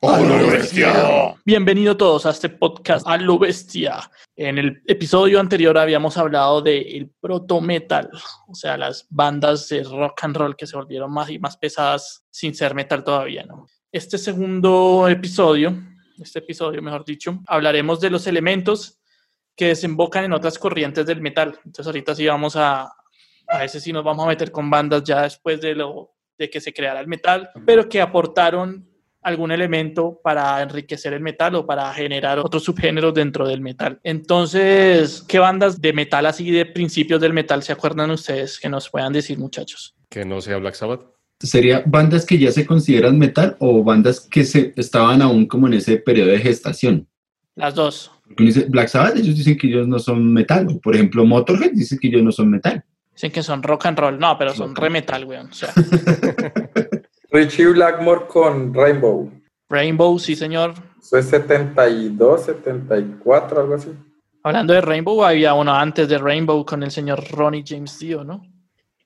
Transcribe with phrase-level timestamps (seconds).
[0.00, 1.34] ¡A lo bestia!
[1.44, 4.08] Bienvenido todos a este podcast a lo bestia.
[4.36, 8.08] En el episodio anterior habíamos hablado del proto metal,
[8.46, 12.24] o sea, las bandas de rock and roll que se volvieron más y más pesadas
[12.30, 13.66] sin ser metal todavía, ¿no?
[13.90, 15.76] Este segundo episodio,
[16.22, 19.00] este episodio mejor dicho, hablaremos de los elementos
[19.56, 21.58] que desembocan en otras corrientes del metal.
[21.64, 22.88] Entonces ahorita sí vamos a,
[23.48, 26.60] a veces sí nos vamos a meter con bandas ya después de lo de que
[26.60, 28.87] se creara el metal, pero que aportaron
[29.28, 34.00] algún elemento para enriquecer el metal o para generar otros subgéneros dentro del metal.
[34.02, 38.88] Entonces, ¿qué bandas de metal así de principios del metal se acuerdan ustedes que nos
[38.88, 39.94] puedan decir, muchachos?
[40.08, 41.02] Que no sea Black Sabbath.
[41.40, 45.74] ¿Sería bandas que ya se consideran metal o bandas que se estaban aún como en
[45.74, 47.06] ese periodo de gestación?
[47.54, 48.10] Las dos.
[48.68, 50.66] Black Sabbath, ellos dicen que ellos no son metal.
[50.68, 52.84] O, por ejemplo, Motorhead dice que ellos no son metal.
[53.12, 54.18] Dicen que son rock and roll.
[54.18, 55.48] No, pero son re metal, weón.
[55.48, 55.72] O sea,
[57.30, 59.30] Richie Blackmore con Rainbow.
[59.68, 60.72] Rainbow, sí, señor.
[61.00, 63.92] Eso es 72, 74, algo así.
[64.42, 68.42] Hablando de Rainbow, había uno antes de Rainbow con el señor Ronnie James Dio, ¿no?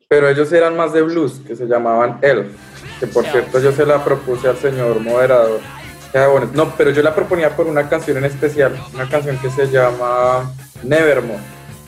[0.08, 2.46] Pero ellos eran más de blues, que se llamaban Elf.
[3.00, 5.60] Que por cierto yo se la propuse al señor moderador.
[6.54, 8.78] No, pero yo la proponía por una canción en especial.
[8.94, 10.52] Una canción que se llama
[10.84, 11.40] Nevermore.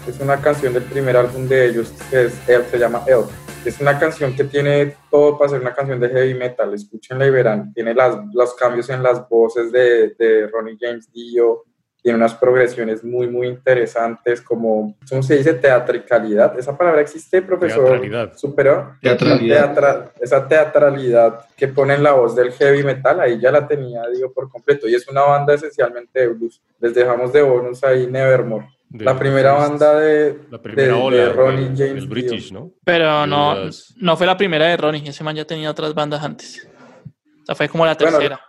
[0.09, 3.27] Es una canción del primer álbum de ellos, que es Elf, se llama Elf.
[3.65, 6.75] Es una canción que tiene todo para ser una canción de heavy metal.
[6.75, 7.73] Escúchenla y verán.
[7.73, 11.65] Tiene las, los cambios en las voces de, de Ronnie James Dio.
[12.03, 15.55] Tiene unas progresiones muy, muy interesantes, como, ¿cómo se dice?
[15.55, 16.59] Teatricalidad.
[16.59, 17.84] ¿Esa palabra existe, profesor?
[17.87, 18.37] Teatralidad.
[18.37, 18.93] Superior.
[19.00, 19.75] Teatralidad.
[19.75, 24.03] Teatra- esa teatralidad que pone en la voz del heavy metal, ahí ya la tenía,
[24.15, 24.87] digo, por completo.
[24.87, 26.61] Y es una banda esencialmente de blues.
[26.78, 28.69] Les dejamos de bonus ahí Nevermore.
[28.97, 32.09] De- la primera banda de, La primera de- ola de Ronnie James Dio.
[32.09, 32.71] British, ¿no?
[32.84, 35.03] Pero no, Las- no fue la primera de Ronnie.
[35.09, 36.69] Ese man ya tenía otras bandas antes.
[37.43, 38.41] O sea, fue como la Bueno, tercera.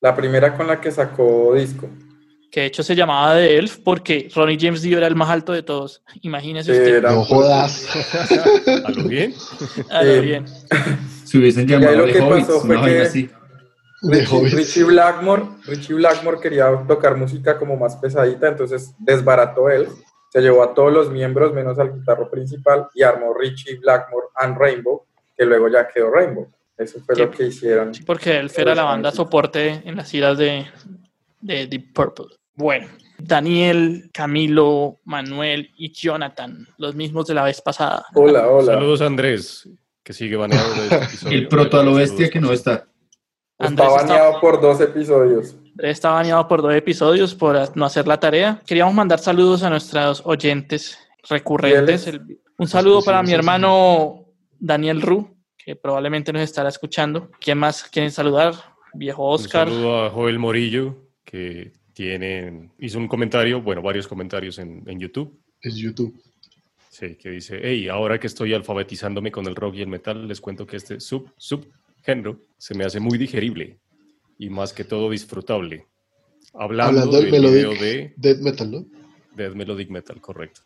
[0.00, 1.90] La primera con la que sacó disco.
[2.50, 5.52] que de hecho se llamaba The Elf porque Ronnie James Dio era el más alto
[5.52, 6.02] de todos.
[6.22, 6.96] Imagínese usted.
[6.96, 7.86] era- No jodas.
[8.86, 9.34] ¿A lo bien?
[9.90, 10.44] A lo bien.
[11.24, 13.30] Se hubiesen llamado lo de que Hobbits, pasó fue una vaina que- así.
[14.02, 19.86] De Richie, Blackmore, Richie Blackmore quería tocar música como más pesadita, entonces desbarató él,
[20.30, 24.58] se llevó a todos los miembros menos al guitarro principal y armó Richie Blackmore and
[24.58, 25.04] Rainbow,
[25.36, 26.48] que luego ya quedó Rainbow.
[26.76, 27.20] Eso fue Sí.
[27.22, 27.94] lo que hicieron.
[27.94, 30.66] Sí, porque Elf era la banda soporte en las giras de,
[31.40, 32.26] de Deep Purple.
[32.54, 38.04] Bueno, Daniel, Camilo, Manuel y Jonathan, los mismos de la vez pasada.
[38.14, 38.72] Hola, hola.
[38.74, 39.68] Saludos a Andrés,
[40.02, 41.38] que sigue baneado de este episodio.
[41.38, 42.86] El proto a lo bestia que no está.
[43.62, 45.56] Está Andrés está- baneado por dos episodios.
[45.78, 48.60] Está baneado por dos episodios por no hacer la tarea.
[48.66, 52.06] Queríamos mandar saludos a nuestros oyentes recurrentes.
[52.06, 53.34] El- un saludo sí, para sí, mi sí.
[53.34, 54.26] hermano
[54.58, 57.30] Daniel Ru, que probablemente nos estará escuchando.
[57.40, 58.54] ¿Quién más quieren saludar?
[58.94, 59.68] Viejo Un Oscar.
[59.68, 65.40] saludo a Joel Morillo, que tiene, hizo un comentario, bueno, varios comentarios en, en YouTube.
[65.60, 66.14] Es YouTube.
[66.90, 70.42] Sí, que dice, hey, ahora que estoy alfabetizándome con el rock y el metal, les
[70.42, 71.26] cuento que este sub,
[72.02, 73.78] subgénero se me hace muy digerible
[74.38, 75.86] y más que todo disfrutable.
[76.54, 78.84] Hablando, Hablando del del video melodic de death metal, ¿no?
[79.34, 80.60] Death Melodic Metal, correcto.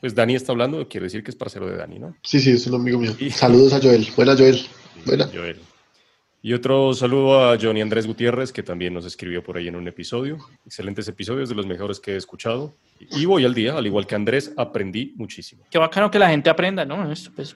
[0.00, 2.16] Pues Dani está hablando, quiere decir que es parcero de Dani, ¿no?
[2.24, 3.12] Sí, sí, es un amigo mío.
[3.20, 4.08] Y- Saludos a Joel.
[4.16, 4.60] Buena, Joel.
[5.06, 5.28] Buena.
[5.32, 5.60] Joel.
[6.42, 9.86] Y otro saludo a Johnny Andrés Gutiérrez, que también nos escribió por ahí en un
[9.86, 10.38] episodio.
[10.66, 12.74] Excelentes episodios, de los mejores que he escuchado.
[12.98, 15.64] Y voy al día, al igual que Andrés, aprendí muchísimo.
[15.70, 17.12] Qué bacano que la gente aprenda, ¿no?
[17.12, 17.54] Esto, pues,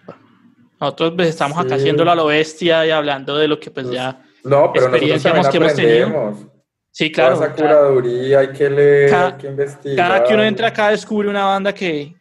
[0.80, 1.82] nosotros pues, estamos acá Sí.
[1.82, 4.22] haciéndolo a lo bestia y hablando de lo que pues ya...
[4.44, 6.50] No, pero nosotros Experiencia también que hemos tenido.
[6.90, 7.34] Sí, Toda claro.
[7.44, 9.96] esa cada- curaduría hay que leer, Cada- hay que investigar.
[9.96, 12.14] Cada que uno entra acá descubre una banda que...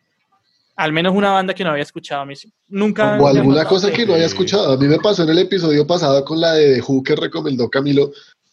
[0.75, 2.33] Al menos una banda que no había escuchado a mí.
[2.69, 3.17] Nunca...
[3.21, 4.73] O alguna cosa que no haya escuchado.
[4.73, 7.69] A mí me pasó en el episodio pasado con la de The Who que recomendó
[7.69, 8.11] Camilo.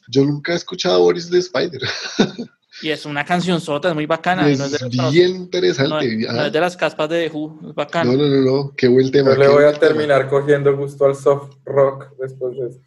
[0.09, 1.81] Yo nunca he escuchado a Boris de Spider.
[2.83, 4.49] Y es una canción sota, es muy bacana.
[4.49, 6.07] Es no es de los- bien no interesante.
[6.07, 8.13] es- no Ah, es de las caspas de The Who, es bacano.
[8.13, 8.73] No, no, no, no.
[8.77, 9.35] Qué buen tema.
[9.35, 9.79] Yo le voy a tema.
[9.81, 12.81] terminar cogiendo gusto al soft rock después de eso.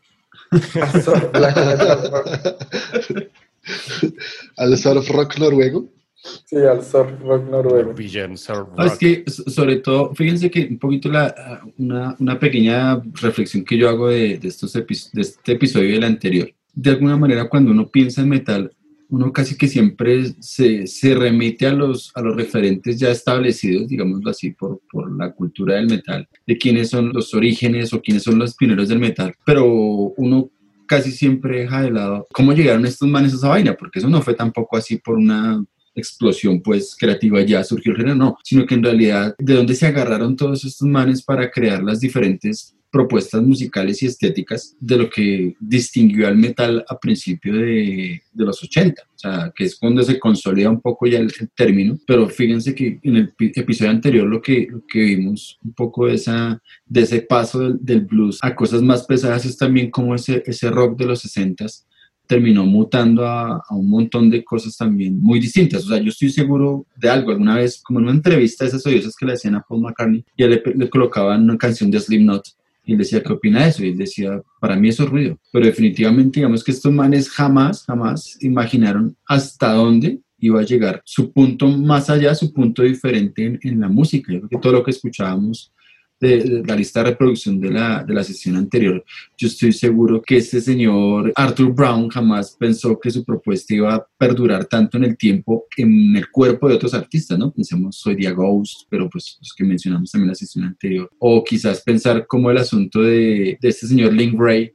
[0.81, 3.27] Al soft black metal rock.
[4.57, 5.85] Al surf rock noruego.
[6.45, 7.93] Sí, al soft rock noruego.
[8.37, 13.01] Surf No, es que, so- sobre todo, fíjense que un poquito la, una, una pequeña
[13.21, 14.85] reflexión que yo hago de, de estos de
[15.21, 16.49] este episodio y del anterior.
[16.73, 18.73] De alguna manera, cuando uno piensa en metal,
[19.13, 24.31] uno casi que siempre se, se, remite a los, a los referentes ya establecidos, digámoslo
[24.31, 28.39] así, por, por la cultura del metal, de quiénes son los orígenes o quiénes son
[28.39, 30.49] los pioneros del metal, pero uno
[30.87, 34.19] casi siempre deja de lado cómo llegaron estos manes a esa vaina, porque eso no
[34.23, 35.63] fue tampoco así por una
[35.93, 39.85] explosión pues creativa ya surgió el género, no, sino que en realidad de dónde se
[39.85, 45.55] agarraron todos estos manes para crear las diferentes propuestas musicales y estéticas de lo que
[45.59, 50.19] distinguió al metal a principio de, de, los 80, o sea, que es cuando se
[50.19, 54.67] consolida un poco ya el, término, pero fíjense que en el episodio anterior lo que,
[54.69, 58.83] lo que vimos un poco de, esa, de ese paso del, del, blues a cosas
[58.83, 61.85] más pesadas es también como ese, ese rock de los 60s
[62.27, 65.83] terminó mutando a, a, un montón de cosas también muy distintas.
[65.83, 67.31] O sea, yo estoy seguro de algo.
[67.31, 70.47] Alguna vez, como en una entrevista, esas odiosas que le hacían a Paul McCartney, ya
[70.47, 72.43] le, le colocaban una canción de Slipknot
[72.85, 73.83] y él decía, ¿qué opina de eso?
[73.83, 75.39] Y él decía, para mí eso es ruido.
[75.51, 81.31] Pero definitivamente, digamos que estos manes jamás, jamás imaginaron hasta dónde iba a llegar su
[81.31, 84.33] punto más allá, su punto diferente en, en la música.
[84.33, 85.71] Yo creo que todo lo que escuchábamos
[86.27, 89.03] de, la lista de reproducción de la, de la sesión anterior,
[89.37, 94.07] yo estoy seguro que este señor Arthur Brown jamás pensó que su propuesta iba a
[94.17, 97.51] perdurar tanto en el tiempo en el cuerpo de otros artistas, ¿no?
[97.51, 101.43] Pensemos Soy The Ghost, pero pues los que mencionamos también en la sesión anterior, o
[101.43, 104.73] quizás pensar como el asunto de, de este señor Link Ray,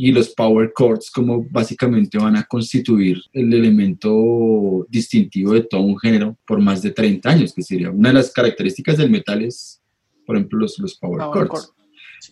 [0.00, 5.98] y los power chords como básicamente van a constituir el elemento distintivo de todo un
[5.98, 9.77] género por más de 30 años, que sería una de las características del metal es
[10.28, 11.72] por ejemplo, los, los power, chords.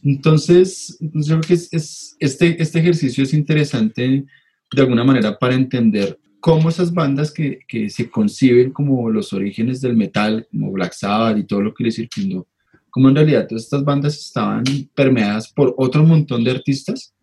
[0.03, 4.27] Entonces, yo creo que es, este, este ejercicio es interesante
[4.71, 9.81] de alguna manera para entender cómo esas bandas que, que, se conciben como los orígenes
[9.81, 12.47] del metal, como Black Sabbath y todo lo que les circundó,
[12.91, 14.63] cómo en realidad todas estas bandas estaban
[14.95, 17.16] permeadas por otro montón de artistas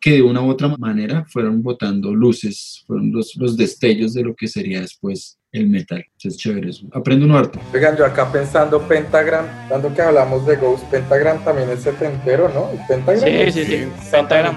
[0.00, 4.34] que de una u otra manera fueron botando luces, fueron los, los destellos de lo
[4.34, 6.04] que sería después el metal.
[6.22, 6.86] Es chévere eso.
[6.92, 7.60] Aprende un harto.
[7.74, 12.70] Oigan, yo acá pensando Pentagram, dando que hablamos de Ghost, Pentagram también es setentero, ¿no?
[12.88, 13.24] Pentagram.
[13.24, 13.88] Sí, sí, sí.
[14.10, 14.56] Pentagram.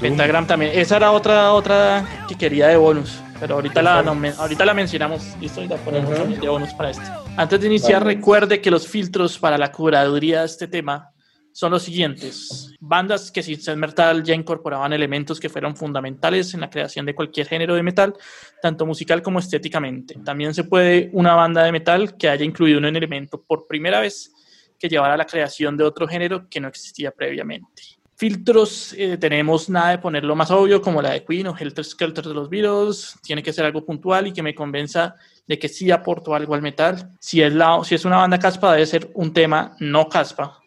[0.00, 0.72] Pentagram también.
[0.74, 3.20] Esa era otra otra que quería de bonus.
[3.40, 5.36] Pero ahorita la, no, ahorita la mencionamos.
[5.40, 6.40] Listo, y la ponemos uh -huh.
[6.40, 7.04] de bonus para este.
[7.36, 8.16] Antes de iniciar, vale.
[8.16, 11.12] recuerde que los filtros para la curaduría de este tema
[11.58, 12.72] son los siguientes.
[12.78, 17.16] Bandas que sin ser metal ya incorporaban elementos que fueron fundamentales en la creación de
[17.16, 18.14] cualquier género de metal,
[18.62, 20.14] tanto musical como estéticamente.
[20.24, 24.32] También se puede una banda de metal que haya incluido un elemento por primera vez
[24.78, 27.82] que llevara a la creación de otro género que no existía previamente.
[28.14, 32.24] Filtros, eh, tenemos nada de ponerlo más obvio, como la de Queen o Helter Skelter
[32.24, 33.18] de los Beatles.
[33.24, 36.62] Tiene que ser algo puntual y que me convenza de que sí aportó algo al
[36.62, 37.16] metal.
[37.18, 40.60] Si es, la, si es una banda caspa, debe ser un tema no caspa,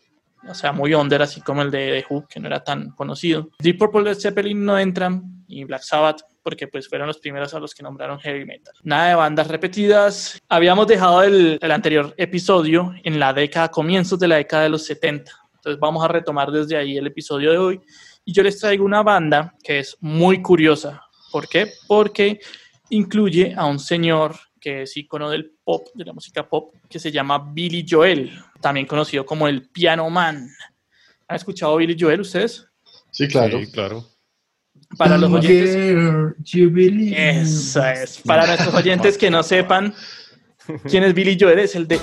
[0.48, 3.50] o sea, muy under, así como el de The Who, que no era tan conocido.
[3.60, 7.60] Deep Purple, Led Zeppelin no entran, y Black Sabbath, porque pues fueron los primeros a
[7.60, 8.74] los que nombraron heavy metal.
[8.84, 10.40] Nada de bandas repetidas.
[10.48, 14.86] Habíamos dejado el, el anterior episodio en la década, comienzos de la década de los
[14.86, 15.32] 70.
[15.56, 17.82] Entonces vamos a retomar desde ahí el episodio de hoy.
[18.24, 21.02] Y yo les traigo una banda que es muy curiosa.
[21.32, 21.74] ¿Por qué?
[21.88, 22.40] Porque
[22.90, 27.12] incluye a un señor que es icono del pop, de la música pop, que se
[27.12, 28.32] llama Billy Joel,
[28.62, 30.48] también conocido como el Piano Man.
[31.28, 32.68] ¿Han escuchado Billy Joel ustedes?
[33.10, 33.60] Sí, claro.
[33.60, 34.08] Sí, claro.
[34.98, 36.36] Para los oyentes.
[37.18, 38.22] Eso es.
[38.22, 39.94] Para nuestros oyentes que no sepan
[40.90, 42.00] quién es Billy Joel, es el de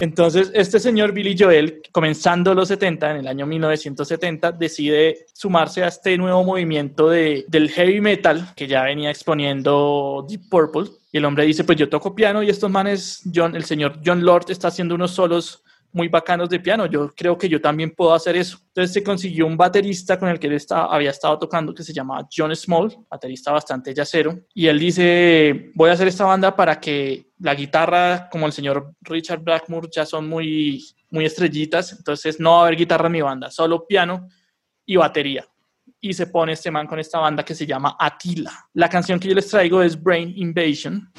[0.00, 5.88] Entonces, este señor Billy Joel, comenzando los 70, en el año 1970, decide sumarse a
[5.88, 10.90] este nuevo movimiento de, del heavy metal que ya venía exponiendo Deep Purple.
[11.12, 14.24] Y el hombre dice, pues yo toco piano y estos manes, John, el señor John
[14.24, 16.86] Lord está haciendo unos solos muy bacanos de piano.
[16.86, 18.58] Yo creo que yo también puedo hacer eso.
[18.68, 21.92] Entonces se consiguió un baterista con el que él estaba, había estado tocando que se
[21.92, 24.40] llamaba John Small, baterista bastante yacero.
[24.54, 28.94] Y él dice, voy a hacer esta banda para que la guitarra, como el señor
[29.00, 31.92] Richard Blackmore, ya son muy, muy estrellitas.
[31.92, 34.28] Entonces no va a haber guitarra en mi banda, solo piano
[34.86, 35.46] y batería.
[36.00, 38.52] Y se pone este man con esta banda que se llama Attila.
[38.74, 41.12] La canción que yo les traigo es Brain Invasion.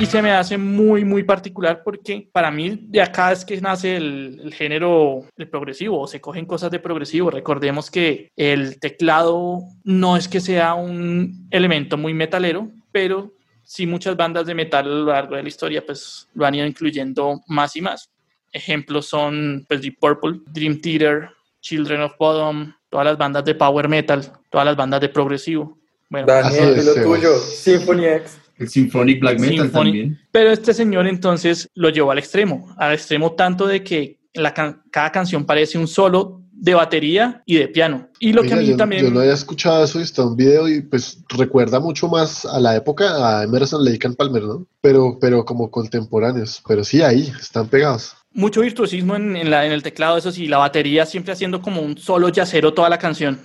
[0.00, 3.96] Y se me hace muy, muy particular porque para mí de acá es que nace
[3.96, 7.30] el, el, género el progresivo, o se cogen cosas de progresivo.
[7.30, 14.16] Recordemos que el teclado no es que sea un elemento muy metalero, pero sí muchas
[14.16, 17.76] bandas de metal a lo largo de la historia pues lo han ido incluyendo más
[17.76, 18.10] y más.
[18.52, 21.28] Ejemplos son pues, Deep Purple, Dream Theater,
[21.60, 25.78] Children of Bodom, todas las bandas de power metal, todas las bandas de progresivo.
[26.08, 28.39] Bueno, Daniel, lo tuyo, Symphony X.
[28.60, 29.72] El Symphonic Black Metal Symphonic.
[29.94, 30.20] también.
[30.30, 34.82] Pero este señor entonces lo llevó al extremo, al extremo tanto de que la can-
[34.92, 38.08] cada canción parece un solo de batería y de piano.
[38.18, 39.02] Y lo que a mí yo, también...
[39.02, 42.60] yo no había escuchado eso y está un video y pues recuerda mucho más a
[42.60, 44.66] la época a Emerson Lake and Palmer, ¿no?
[44.82, 46.62] Pero, pero como contemporáneos.
[46.68, 48.14] Pero sí, ahí, están pegados.
[48.34, 51.80] mucho virtuosismo en, en la, en el teclado, eso sí, la batería siempre haciendo como
[51.80, 53.40] un solo yacero toda la canción.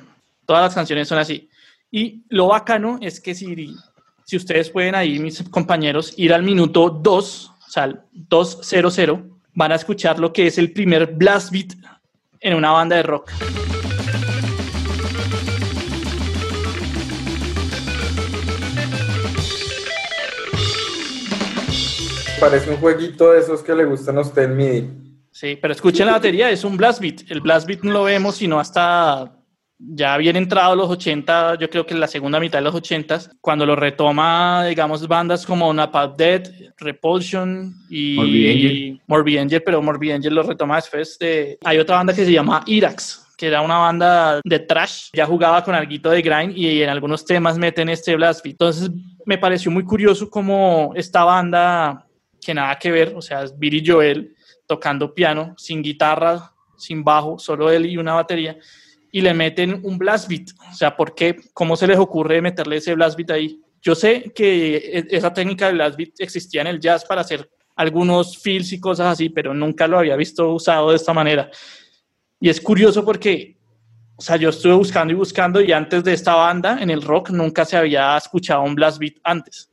[0.45, 1.49] Todas las canciones son así.
[1.89, 3.73] Y lo bacano es que si,
[4.25, 9.19] si ustedes pueden ahí, mis compañeros, ir al minuto 2, o sea, al 200,
[9.53, 11.73] van a escuchar lo que es el primer blast beat
[12.39, 13.31] en una banda de rock.
[22.39, 24.89] Parece un jueguito de esos que le gustan a usted en MIDI.
[25.29, 27.29] Sí, pero escuchen la batería, es un blast beat.
[27.29, 29.31] El blast beat no lo vemos sino hasta
[29.77, 33.19] ya bien entrado los 80, yo creo que en la segunda mitad de los 80,
[33.41, 39.01] cuando lo retoma, digamos, bandas como Napalm Death, Repulsion y Morbid Angel.
[39.07, 41.57] Morbid Angel, pero Morbid Angel lo retoma después de...
[41.63, 45.63] Hay otra banda que se llama Irax, que era una banda de trash, ya jugaba
[45.63, 48.53] con alguito de grind y en algunos temas meten este blast beat.
[48.53, 48.89] Entonces
[49.25, 52.05] me pareció muy curioso cómo esta banda,
[52.41, 54.35] que nada que ver, o sea, es Billy Joel
[54.67, 58.57] tocando piano, sin guitarra, sin bajo, solo él y una batería,
[59.15, 60.49] y le meten un blast beat.
[60.69, 61.37] O sea, ¿por qué?
[61.53, 63.61] ¿Cómo se les ocurre meterle ese blast beat ahí?
[63.81, 67.49] Yo sé que e- esa técnica de blast beat existía en el jazz para hacer
[67.77, 71.49] algunos fills y cosas así, pero nunca lo había visto usado de esta manera.
[72.41, 73.57] Y es curioso porque,
[74.17, 77.29] o sea, yo estuve buscando y buscando y antes de esta banda, en el rock,
[77.29, 79.71] nunca se había escuchado un blast beat antes.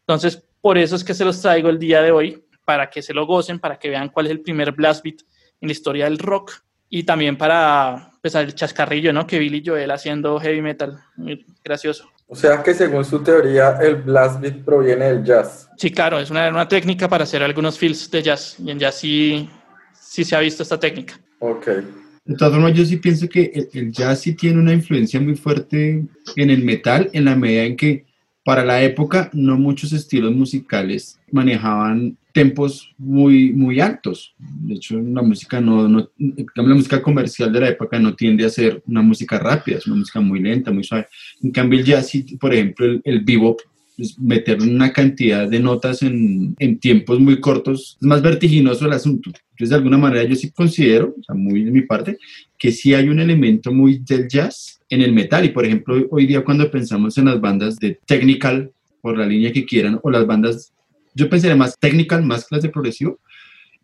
[0.00, 3.14] Entonces, por eso es que se los traigo el día de hoy, para que se
[3.14, 5.22] lo gocen, para que vean cuál es el primer blast beat
[5.62, 6.64] en la historia del rock
[6.94, 9.26] y también para empezar el chascarrillo, ¿no?
[9.26, 10.96] Que Billy Joel haciendo heavy metal.
[11.16, 12.08] Muy gracioso.
[12.28, 15.68] O sea que según su teoría, el blast beat proviene del jazz.
[15.76, 18.94] Sí, claro, es una, una técnica para hacer algunos fills de jazz y en jazz
[18.94, 19.50] sí,
[19.92, 21.18] sí se ha visto esta técnica.
[21.40, 21.66] Ok.
[22.26, 25.34] De todas formas, yo sí pienso que el, el jazz sí tiene una influencia muy
[25.34, 26.04] fuerte
[26.36, 28.06] en el metal, en la medida en que
[28.44, 34.34] para la época no muchos estilos musicales manejaban tempos muy, muy altos.
[34.38, 38.50] De hecho, la música no, no, la música comercial de la época no tiende a
[38.50, 41.06] ser una música rápida, es una música muy lenta, muy suave.
[41.42, 43.60] En cambio, el jazz, por ejemplo, el, el bebop,
[44.18, 49.30] meter una cantidad de notas en, en tiempos muy cortos, es más vertiginoso el asunto.
[49.50, 52.18] Entonces, de alguna manera, yo sí considero, muy de mi parte,
[52.58, 55.44] que sí hay un elemento muy del jazz en el metal.
[55.44, 59.52] Y, por ejemplo, hoy día cuando pensamos en las bandas de technical, por la línea
[59.52, 60.72] que quieran, o las bandas,
[61.14, 63.20] yo pensaría más technical, más clase progresivo,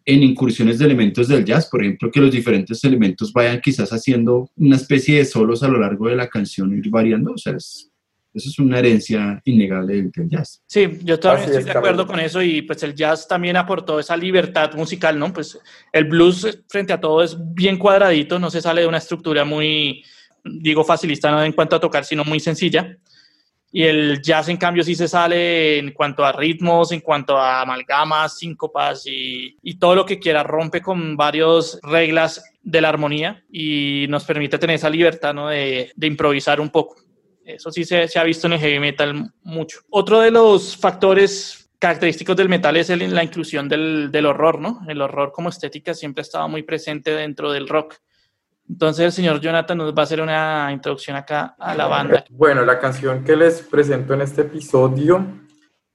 [0.04, 4.50] en incursiones de elementos del jazz, por ejemplo, que los diferentes elementos vayan quizás haciendo
[4.56, 7.86] una especie de solos a lo largo de la canción, ir variando, o sea, es-
[8.32, 10.62] eso es una herencia innegable del, del jazz.
[10.68, 13.56] Sí, yo también Así estoy es, de acuerdo con eso y pues el jazz también
[13.56, 15.32] aportó esa libertad musical, ¿no?
[15.32, 15.58] Pues
[15.92, 20.04] el blues frente a todo es bien cuadradito, no se sale de una estructura muy,
[20.44, 22.96] digo, facilista no en cuanto a tocar, sino muy sencilla.
[23.72, 27.62] Y el jazz, en cambio, sí se sale en cuanto a ritmos, en cuanto a
[27.62, 30.42] amalgamas, síncopas y, y todo lo que quiera.
[30.42, 35.48] Rompe con varias reglas de la armonía y nos permite tener esa libertad ¿no?
[35.48, 36.96] de, improvisar un poco.
[37.44, 39.80] Eso sí se, ha visto en el heavy metal mucho.
[39.90, 44.80] Otro de los factores característicos del metal es la inclusión del, del horror, ¿no?
[44.86, 47.96] El horror como estética siempre ha estado muy presente dentro del rock.
[48.70, 52.24] Entonces el señor Jonathan nos va a hacer una introducción acá a la banda.
[52.30, 55.26] Bueno, la canción que les presento en este episodio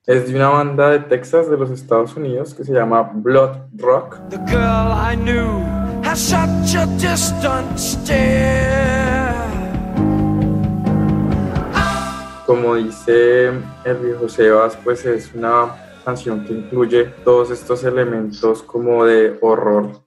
[0.06, 4.20] es de una banda de Texas, de los Estados Unidos, que se llama Blood Rock.
[4.30, 5.64] The girl I knew
[6.04, 9.34] has such a distant stare.
[12.46, 13.54] Como dice
[13.86, 20.04] el viejo Sebas, pues es una canción que incluye todos estos elementos como de horror.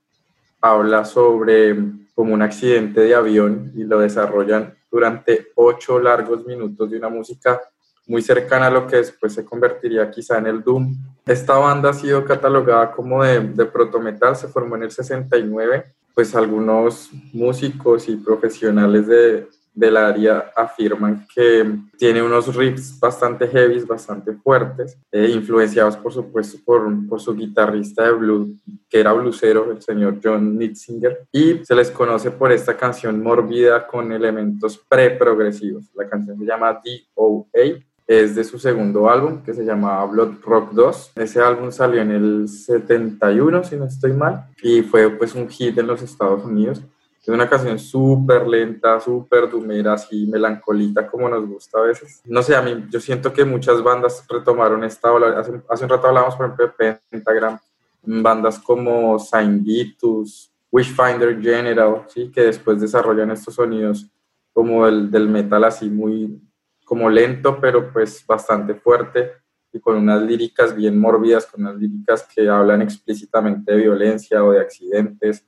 [0.60, 1.74] Habla sobre
[2.18, 7.60] como un accidente de avión y lo desarrollan durante ocho largos minutos de una música
[8.08, 10.96] muy cercana a lo que después se convertiría quizá en el Doom.
[11.24, 16.34] Esta banda ha sido catalogada como de, de proto-metal, se formó en el 69, pues
[16.34, 19.46] algunos músicos y profesionales de,
[19.78, 21.64] del área afirman que
[21.96, 28.04] tiene unos riffs bastante heavy, bastante fuertes, eh, influenciados por supuesto por, por su guitarrista
[28.04, 28.48] de blues,
[28.88, 33.86] que era blusero, el señor John Nitzinger, y se les conoce por esta canción mórbida
[33.86, 35.84] con elementos pre-progresivos.
[35.94, 36.80] La canción se llama
[37.14, 41.12] DOA, es de su segundo álbum que se llamaba Blood Rock 2.
[41.16, 45.78] Ese álbum salió en el 71, si no estoy mal, y fue pues un hit
[45.78, 46.82] en los Estados Unidos.
[47.28, 52.22] Es una canción súper lenta, súper dumera, así melancolita como nos gusta a veces.
[52.24, 55.38] No sé, a mí yo siento que muchas bandas retomaron esta ola.
[55.38, 57.58] Hace, hace un rato hablábamos, por ejemplo, de Pentagram,
[58.02, 62.30] bandas como Saint Vitus, Wishfinder General, ¿sí?
[62.30, 64.06] que después desarrollan estos sonidos
[64.54, 66.40] como el del metal así muy
[66.82, 69.32] como lento, pero pues bastante fuerte
[69.70, 74.52] y con unas líricas bien mórbidas, con unas líricas que hablan explícitamente de violencia o
[74.52, 75.44] de accidentes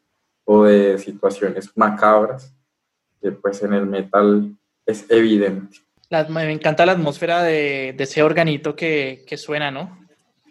[0.52, 2.52] o de situaciones macabras,
[3.22, 4.52] que pues en el metal
[4.84, 5.78] es evidente.
[6.28, 9.96] me encanta la atmósfera de, ese organito que, que suena, ¿no?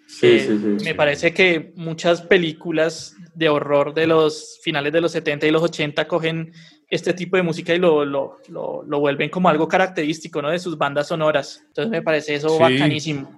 [0.08, 0.86] Sí, sí, sí.
[0.86, 5.63] Me parece que muchas películas de horror de los finales de los 70 y los
[5.63, 6.53] 80 cogen
[6.89, 10.50] este tipo de música y lo, lo, lo, vuelven como algo característico ¿no?
[10.50, 11.62] de sus bandas sonoras.
[11.68, 13.38] Entonces me parece eso bacanísimo.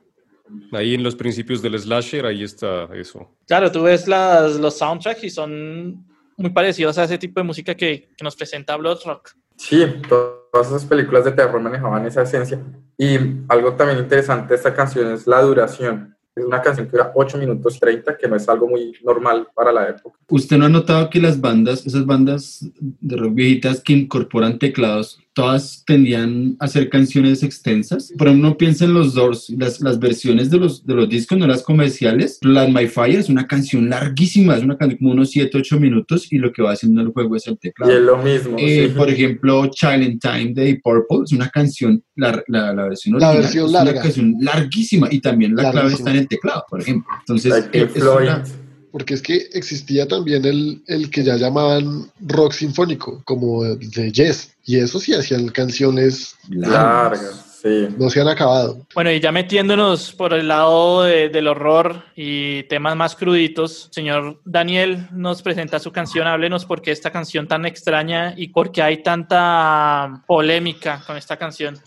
[0.73, 3.35] Ahí en los principios del slasher, ahí está eso.
[3.47, 6.10] Claro, tú ves las, los soundtracks y son
[6.41, 9.31] muy parecidos a ese tipo de música que, que nos presenta Bloodrock.
[9.55, 12.59] Sí, todas esas películas de terror manejaban esa esencia.
[12.97, 13.17] Y
[13.47, 16.15] algo también interesante de esta canción es la duración.
[16.35, 19.71] Es una canción que dura 8 minutos 30, que no es algo muy normal para
[19.71, 20.17] la época.
[20.29, 25.19] ¿Usted no ha notado que las bandas, esas bandas de rock viejitas que incorporan teclados,
[25.33, 28.13] todas tendían a hacer canciones extensas.
[28.17, 31.47] Pero uno piensa en los Doors, las, las versiones de los, de los discos, no
[31.47, 32.39] las comerciales.
[32.41, 36.31] Light My Fire es una canción larguísima, es una canción como unos 7, 8 minutos
[36.31, 37.91] y lo que va haciendo el juego es el teclado.
[37.91, 38.57] Y es lo mismo.
[38.59, 43.15] Eh, por ejemplo, Child in Time de Purple es una canción, la, la, la versión
[43.15, 43.91] original, la versión es larga.
[43.91, 47.11] una canción larguísima y también la clave está en el teclado, por ejemplo.
[47.19, 48.43] Entonces, like es una,
[48.91, 54.53] porque es que existía también el, el que ya llamaban rock sinfónico, como de Yes,
[54.65, 57.87] y eso sí hacían canciones largas, sí.
[57.97, 58.85] No se han acabado.
[58.93, 64.41] Bueno, y ya metiéndonos por el lado de, del horror y temas más cruditos, señor
[64.45, 68.81] Daniel nos presenta su canción, háblenos por qué esta canción tan extraña y por qué
[68.81, 71.79] hay tanta polémica con esta canción.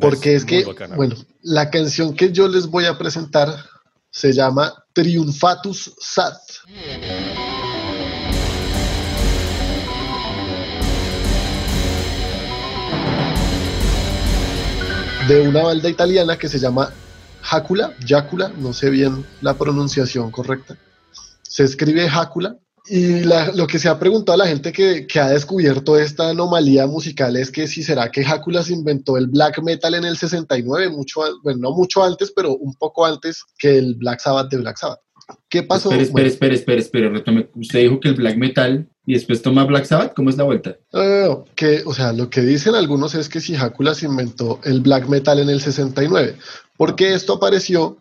[0.00, 0.96] Porque es, es que, bacana.
[0.96, 3.48] bueno, la canción que yo les voy a presentar
[4.10, 6.40] se llama Triunfatus Sat.
[15.28, 16.92] De una balda italiana que se llama
[17.42, 20.76] Jácula, Jácula, no sé bien la pronunciación correcta.
[21.42, 22.56] Se escribe Jácula
[22.92, 26.88] y lo que se ha preguntado a la gente que, que, ha descubierto esta anomalía
[26.88, 30.88] musical es que si será que Hácula se inventó el black metal en el 69,
[30.88, 34.76] mucho, bueno, no mucho antes, pero un poco antes que el Black Sabbath de Black
[34.76, 34.98] Sabbath.
[35.48, 35.92] ¿Qué pasó?
[35.92, 37.48] Espera, espera, espera, espera, espera, retome.
[37.54, 40.76] Usted dijo que el black metal y después toma Black Sabbath, ¿cómo es la vuelta?
[40.92, 44.80] Uh, que, o sea, lo que dicen algunos es que si Hácula se inventó el
[44.80, 46.34] black metal en el 69,
[46.76, 47.98] porque esto apareció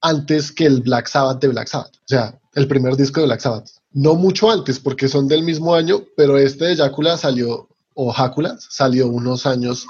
[0.00, 3.40] antes que el Black Sabbath de Black Sabbath, o sea, el primer disco de Black
[3.40, 8.12] Sabbath no mucho antes, porque son del mismo año, pero este de Jácula salió, o
[8.12, 9.86] Jácula salió unos años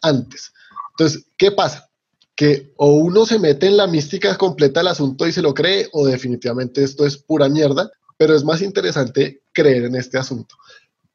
[0.00, 0.52] antes.
[0.90, 1.88] Entonces, ¿qué pasa?
[2.34, 5.88] Que o uno se mete en la mística completa del asunto y se lo cree,
[5.92, 10.54] o definitivamente esto es pura mierda, pero es más interesante creer en este asunto.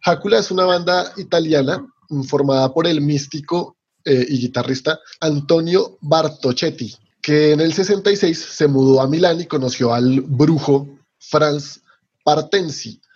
[0.02, 1.86] Jácula es una banda italiana
[2.28, 9.02] formada por el místico eh, y guitarrista Antonio Bartochetti, que en el 66 se mudó
[9.02, 11.82] a Milán y conoció al brujo Franz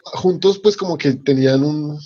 [0.04, 2.00] Juntos pues como que tenían un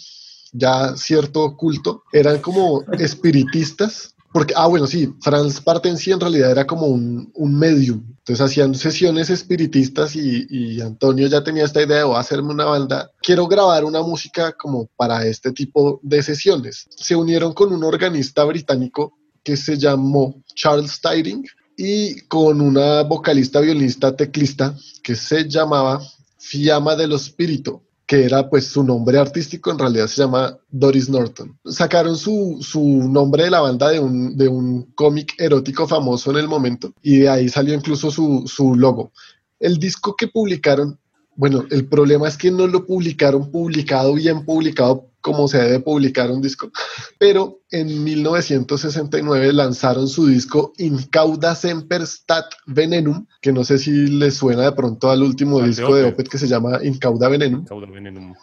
[0.58, 6.68] ya cierto culto, eran como espiritistas, porque, ah bueno, sí, Franz Partensi en realidad era
[6.68, 12.20] como un, medium, entonces hacían sesiones espiritistas y, Antonio ya tenía esta idea de a
[12.20, 16.88] hacerme una banda, quiero grabar una música como para este tipo de sesiones.
[16.90, 21.46] Se unieron con un organista británico que se llamó Charles Tiding
[21.78, 26.02] y con una vocalista, violinista, teclista que se llamaba
[26.46, 31.58] Fiamma dello Spirito, que era pues su nombre artístico, en realidad se llama Doris Norton.
[31.66, 32.80] Sacaron su, su
[33.10, 37.18] nombre de la banda de un, de un cómic erótico famoso en el momento y
[37.20, 39.12] de ahí salió incluso su, su logo.
[39.60, 41.00] El disco que publicaron,
[41.36, 46.30] bueno, el problema es que no lo publicaron publicado, bien publicado como se debe publicar
[46.30, 46.70] un disco,
[47.18, 54.36] pero en 1969 lanzaron su disco Incauda Semper Stat Venenum, que no sé si les
[54.36, 56.14] suena de pronto al último Al de disco de Opeth.
[56.14, 58.36] Opeth que se llama Incauda Venenum, Cauda venenum.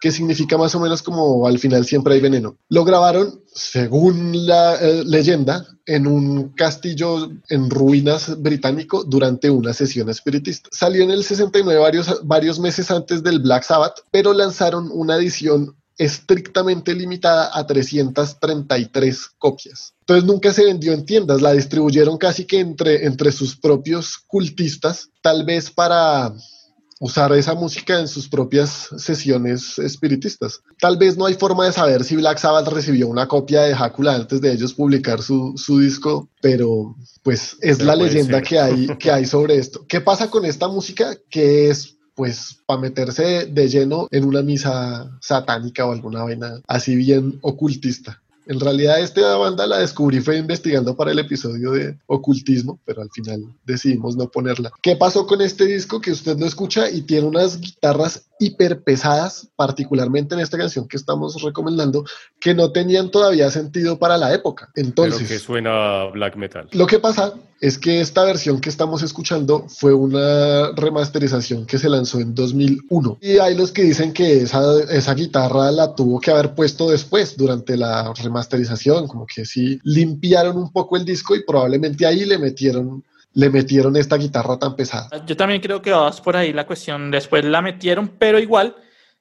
[0.00, 2.56] que significa más o menos como al final siempre hay veneno.
[2.68, 10.08] Lo grabaron, según la eh, leyenda, en un castillo en ruinas británico durante una sesión
[10.08, 10.68] espiritista.
[10.70, 15.74] Salió en el 69 varios, varios meses antes del Black Sabbath, pero lanzaron una edición
[15.98, 19.94] estrictamente limitada a 333 copias.
[20.00, 25.10] Entonces nunca se vendió en tiendas, la distribuyeron casi que entre, entre sus propios cultistas,
[25.20, 26.32] tal vez para
[27.00, 30.60] usar esa música en sus propias sesiones espiritistas.
[30.80, 34.14] Tal vez no hay forma de saber si Black Sabbath recibió una copia de Hácula
[34.14, 38.42] antes de ellos publicar su, su disco, pero pues es Pero la leyenda ser.
[38.42, 39.84] que hay, que hay sobre esto.
[39.86, 41.16] ¿Qué pasa con esta música?
[41.30, 46.96] Que es pues para meterse de, lleno en una misa satánica o alguna vaina así
[46.96, 48.20] bien ocultista.
[48.48, 53.10] En realidad esta banda la descubrí fue investigando para el episodio de ocultismo, pero al
[53.10, 54.72] final decidimos no ponerla.
[54.82, 59.46] ¿Qué pasó con este disco que usted no escucha y tiene unas guitarras hiper pesadas,
[59.54, 62.04] particularmente en esta canción que estamos recomendando,
[62.40, 64.70] que no tenían todavía sentido para la época?
[64.74, 66.68] Entonces, pero que suena black metal.
[66.72, 71.88] lo que pasa es que esta versión que estamos escuchando fue una remasterización que se
[71.88, 73.18] lanzó en 2001.
[73.20, 77.36] Y hay los que dicen que esa, esa guitarra la tuvo que haber puesto después,
[77.36, 82.38] durante la remasterización, como que sí limpiaron un poco el disco y probablemente ahí le
[82.38, 83.02] metieron,
[83.34, 85.08] le metieron esta guitarra tan pesada.
[85.26, 87.10] Yo también creo que vas por ahí la cuestión.
[87.10, 88.76] Después la metieron, pero igual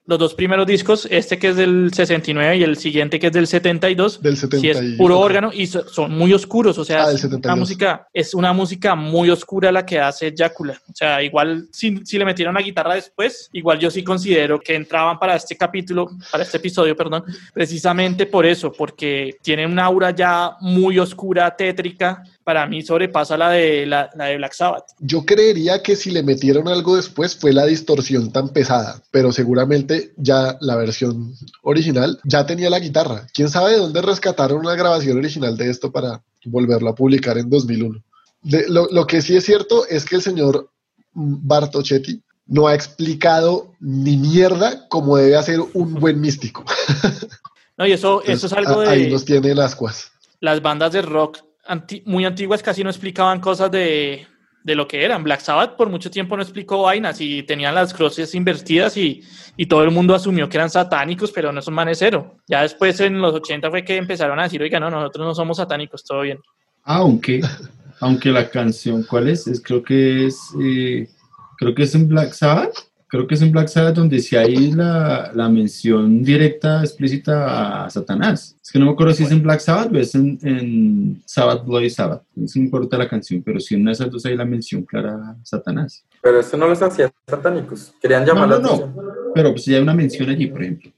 [0.07, 3.45] los dos primeros discos, este que es del 69 y el siguiente que es del
[3.45, 7.11] 72, Del sí 70 es puro órgano y so- son muy oscuros, o sea, Ah,
[7.11, 7.59] es una 72.
[7.59, 10.79] música es una música muy oscura la que hace Drácula.
[10.89, 14.75] O sea, igual si, si le metieron la guitarra después, igual yo sí considero que
[14.75, 20.11] entraban para este capítulo, para este episodio, perdón, precisamente por eso, porque tienen una aura
[20.11, 24.85] ya muy oscura, tétrica, para mí sobrepasa la de la, la de Black Sabbath.
[24.99, 30.13] Yo creería que si le metieron algo después fue la distorsión tan pesada, pero seguramente
[30.15, 33.27] ya la versión original ya tenía la guitarra.
[33.33, 37.49] ¿Quién sabe de dónde rescataron una grabación original de esto para volverlo a publicar en
[37.49, 38.01] 2001?
[38.43, 40.69] De- lo, lo que sí es cierto es que el señor
[41.13, 46.63] Bartochetti no ha explicado ni mierda cómo debe hacer un buen místico.
[47.75, 50.11] No, y eso, eso es algo a- Ahí de nos tiene en ascuas.
[50.39, 51.39] las bandas de rock
[52.05, 54.25] muy antiguas casi no explicaban cosas de,
[54.67, 55.23] de lo que eran.
[55.23, 59.23] Black Sabbath por mucho tiempo no explicó vainas y tenían las cruces invertidas y,
[59.55, 62.37] y todo el mundo asumió que eran satánicos, pero no son manecero.
[62.47, 65.57] Ya después en los 80 fue que empezaron a decir, oiga, no, nosotros no somos
[65.57, 66.39] satánicos, todo bien.
[66.83, 67.39] Aunque,
[68.01, 69.47] aunque la canción, ¿cuál es?
[69.47, 71.07] Es creo que es, eh,
[71.57, 72.75] creo que es en Black Sabbath.
[73.09, 77.89] Creo que es en Black Sabbath donde sí hay la, la mención directa, explícita a
[77.89, 78.57] Satanás.
[78.61, 81.65] Es que no me acuerdo si es en Black Sabbath o es en, en Sabbath
[81.65, 82.23] Bloody Sabbath.
[82.35, 85.13] No importa la canción, pero sí en una de esas dos hay la mención clara
[85.13, 86.05] a Satanás.
[86.21, 87.93] Pero eso no los hacía satánicos.
[88.01, 88.73] Querían llamar No, la no, no.
[88.73, 89.05] atención.
[89.33, 90.91] Pero pues sí hay una mención allí, por ejemplo.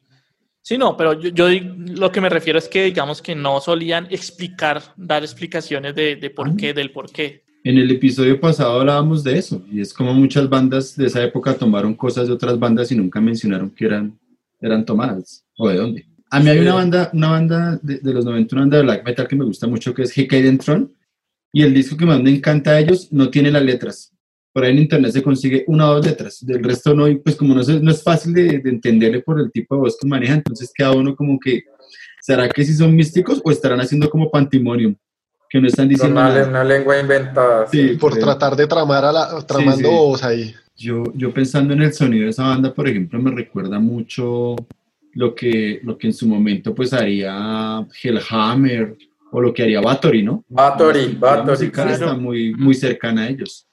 [0.63, 4.07] Sí, no, pero yo, yo lo que me refiero es que digamos que no solían
[4.09, 7.43] explicar, dar explicaciones de, de por qué, del por qué.
[7.63, 11.53] En el episodio pasado hablábamos de eso, y es como muchas bandas de esa época
[11.55, 14.17] tomaron cosas de otras bandas y nunca mencionaron que eran,
[14.61, 16.05] eran tomadas, o de dónde.
[16.31, 19.05] A mí hay una banda, una banda de, de los 90, una banda de black
[19.05, 20.87] metal que me gusta mucho, que es Hikaiden Throne,
[21.51, 24.13] y el disco que más me encanta de ellos no tiene las letras.
[24.53, 27.35] Por ahí en internet se consigue una o dos letras, del resto no, y pues
[27.35, 30.07] como no, se- no es fácil de, de entenderle por el tipo de voz que
[30.07, 31.63] maneja, entonces queda uno como que,
[32.21, 34.95] ¿será que sí son místicos o estarán haciendo como Pantimonium?
[35.49, 36.47] Que no están diciendo una, nada.
[36.47, 37.67] una lengua inventada.
[37.67, 38.25] Sí, Por creo.
[38.25, 39.83] tratar de tramar a la, tramando sí.
[39.83, 40.53] voz ahí.
[40.77, 44.55] Yo, yo pensando en el sonido de esa banda, por ejemplo, me recuerda mucho
[45.13, 48.95] lo que, lo que en su momento pues haría Hellhammer
[49.31, 50.43] o lo que haría Bathory, ¿no?
[50.47, 51.93] Bathory, La Bathory, música sí.
[51.93, 53.65] está muy, muy cercana a ellos.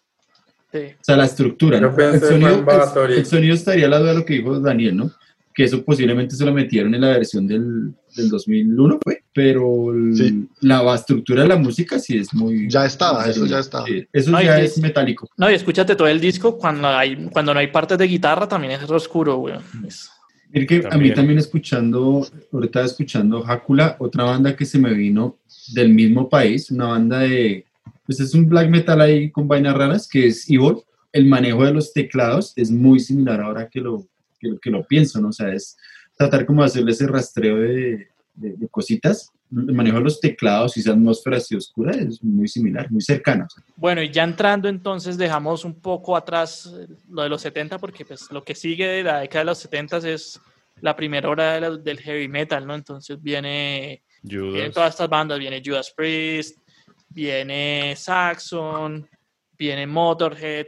[0.72, 0.78] Sí.
[0.78, 1.96] O sea, la estructura, Yo ¿no?
[1.96, 2.64] pensé El sonido,
[3.06, 5.10] el, el sonido estaría al lado de lo que dijo Daniel, ¿no?
[5.54, 9.22] Que eso posiblemente se lo metieron en la versión del, del 2001, fue.
[9.32, 10.48] Pero Sí.
[10.62, 12.68] la estructura de la música sí es muy...
[12.70, 13.86] Ya estaba, muy eso ya estaba.
[13.86, 15.28] Sí, eso No, ya es es- metálico.
[15.36, 18.72] No, y escúchate todo el disco cuando, hay, cuando no hay partes de guitarra también
[18.72, 19.54] es oscuro, güey.
[19.86, 20.10] Es-
[20.50, 21.38] Mire que a mí También.
[21.38, 25.36] escuchando, ahorita escuchando Hácula, otra banda que se me vino
[25.74, 27.66] del mismo país, una banda de,
[28.06, 30.76] pues es un black metal ahí con vainas raras, que es Evil.
[31.12, 34.06] El manejo de los teclados es muy similar ahora que lo,
[34.38, 35.28] que, lo- que lo pienso, ¿no?
[35.28, 35.76] O sea, es
[36.16, 39.30] tratar como de hacerle ese rastreo de, de- de cositas.
[39.50, 43.46] El manejo de los teclados y esa atmósfera así oscura es muy similar, muy cercana.
[43.76, 48.04] Bueno, y ya entrando entonces dejamos un poco atrás eh, lo de los 70 porque
[48.04, 50.40] pues lo que sigue de la década de los 70 es
[50.80, 52.74] la primera hora de la- del heavy metal, ¿no?
[52.74, 54.02] Entonces viene,
[54.52, 56.58] vienen todas estas bandas, viene Judas Priest,
[57.08, 59.08] viene Saxon,
[59.56, 60.66] viene Motorhead,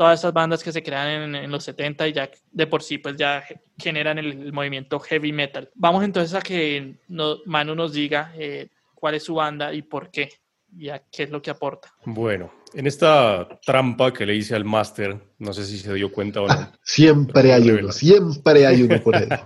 [0.00, 2.96] todas estas bandas que se crean en, en los 70 y ya de por sí
[2.96, 3.44] pues ya
[3.76, 5.68] generan el, el movimiento heavy metal.
[5.74, 10.10] Vamos entonces a que no- Manu nos diga eh, cuál es su banda y por
[10.10, 10.30] qué
[10.74, 11.92] y a qué es lo que aporta.
[12.06, 16.40] Bueno, en esta trampa que le hice al máster, no sé si se dio cuenta
[16.40, 16.72] o no.
[16.82, 19.28] Siempre hay uno, siempre hay uno por ahí.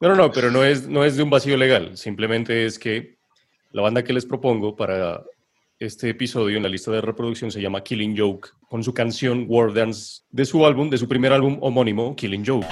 [0.00, 1.96] No, no, no, pero no es, no es de un vacío legal.
[1.96, 3.18] Simplemente es que
[3.70, 5.22] la banda que les propongo para
[5.82, 9.74] este episodio en la lista de reproducción se llama Killing Joke, con su canción War
[9.74, 12.66] Dance de su álbum, de su primer álbum homónimo, Killing Joke.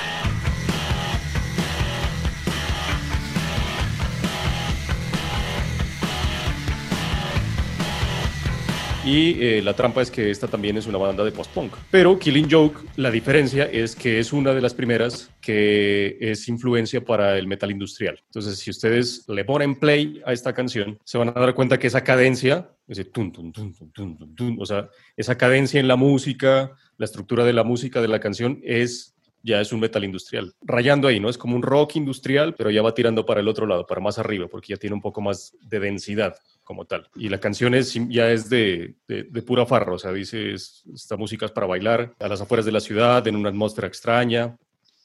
[9.05, 11.73] Y eh, la trampa es que esta también es una banda de post-punk.
[11.91, 17.03] Pero Killing Joke, la diferencia es que es una de las primeras que es influencia
[17.03, 18.21] para el metal industrial.
[18.27, 21.87] Entonces, si ustedes le ponen play a esta canción, se van a dar cuenta que
[21.87, 26.73] esa cadencia, ese tun, tun, tun, tun, tun, o sea, esa cadencia en la música,
[26.99, 30.53] la estructura de la música de la canción es ya es un metal industrial.
[30.61, 31.31] Rayando ahí, ¿no?
[31.31, 34.19] Es como un rock industrial, pero ya va tirando para el otro lado, para más
[34.19, 36.37] arriba, porque ya tiene un poco más de densidad
[36.71, 37.09] como tal.
[37.17, 40.85] Y la canción es, ya es de, de, de pura farra, o sea, dice, es-
[40.95, 44.57] esta música es para bailar a las afueras de la ciudad, en una atmósfera extraña.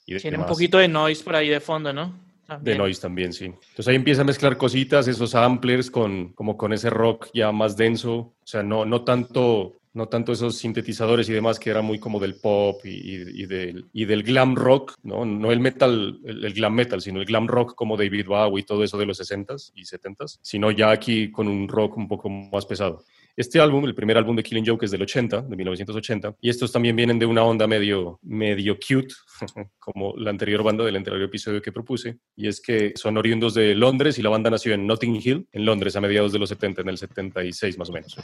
[0.06, 2.14] Y Tiene un poquito de noise por ahí de fondo, ¿no?
[2.62, 3.46] De noise también, sí.
[3.46, 7.76] Entonces ahí empieza a mezclar cositas, esos samplers con, como con ese rock ya más
[7.76, 9.74] denso, o sea, no, no tanto...
[9.96, 14.06] No tanto esos sintetizadores y demás que era muy como del pop y, del, y
[14.06, 15.26] del glam rock, ¿no?
[15.26, 18.66] No el metal, el, el glam metal, sino el glam rock como David Bowie y
[18.66, 22.30] todo eso de los 60s y 70s, sino ya aquí con un rock un poco
[22.30, 23.04] más pesado.
[23.38, 26.72] Este álbum, el primer álbum de Killing Joke es del 80, de 1980, y estos
[26.72, 29.14] también vienen de una onda medio, medio cute,
[29.80, 33.76] como la anterior banda del anterior episodio que propuse, y es que son oriundos de
[33.76, 36.84] Londres y la banda nació en Notting Hill, en Londres, a mediados de los 70,
[36.84, 38.16] en el 76 más o menos.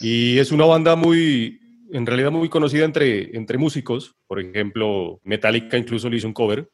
[0.00, 1.58] Y es una banda muy,
[1.90, 6.68] en realidad muy conocida entre, entre músicos, por ejemplo, Metallica incluso le hizo un cover,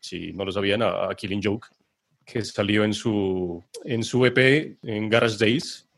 [0.00, 1.68] si no lo sabían, a, a Killing Joke,
[2.26, 5.89] que salió en su, en su EP, en Garage Days,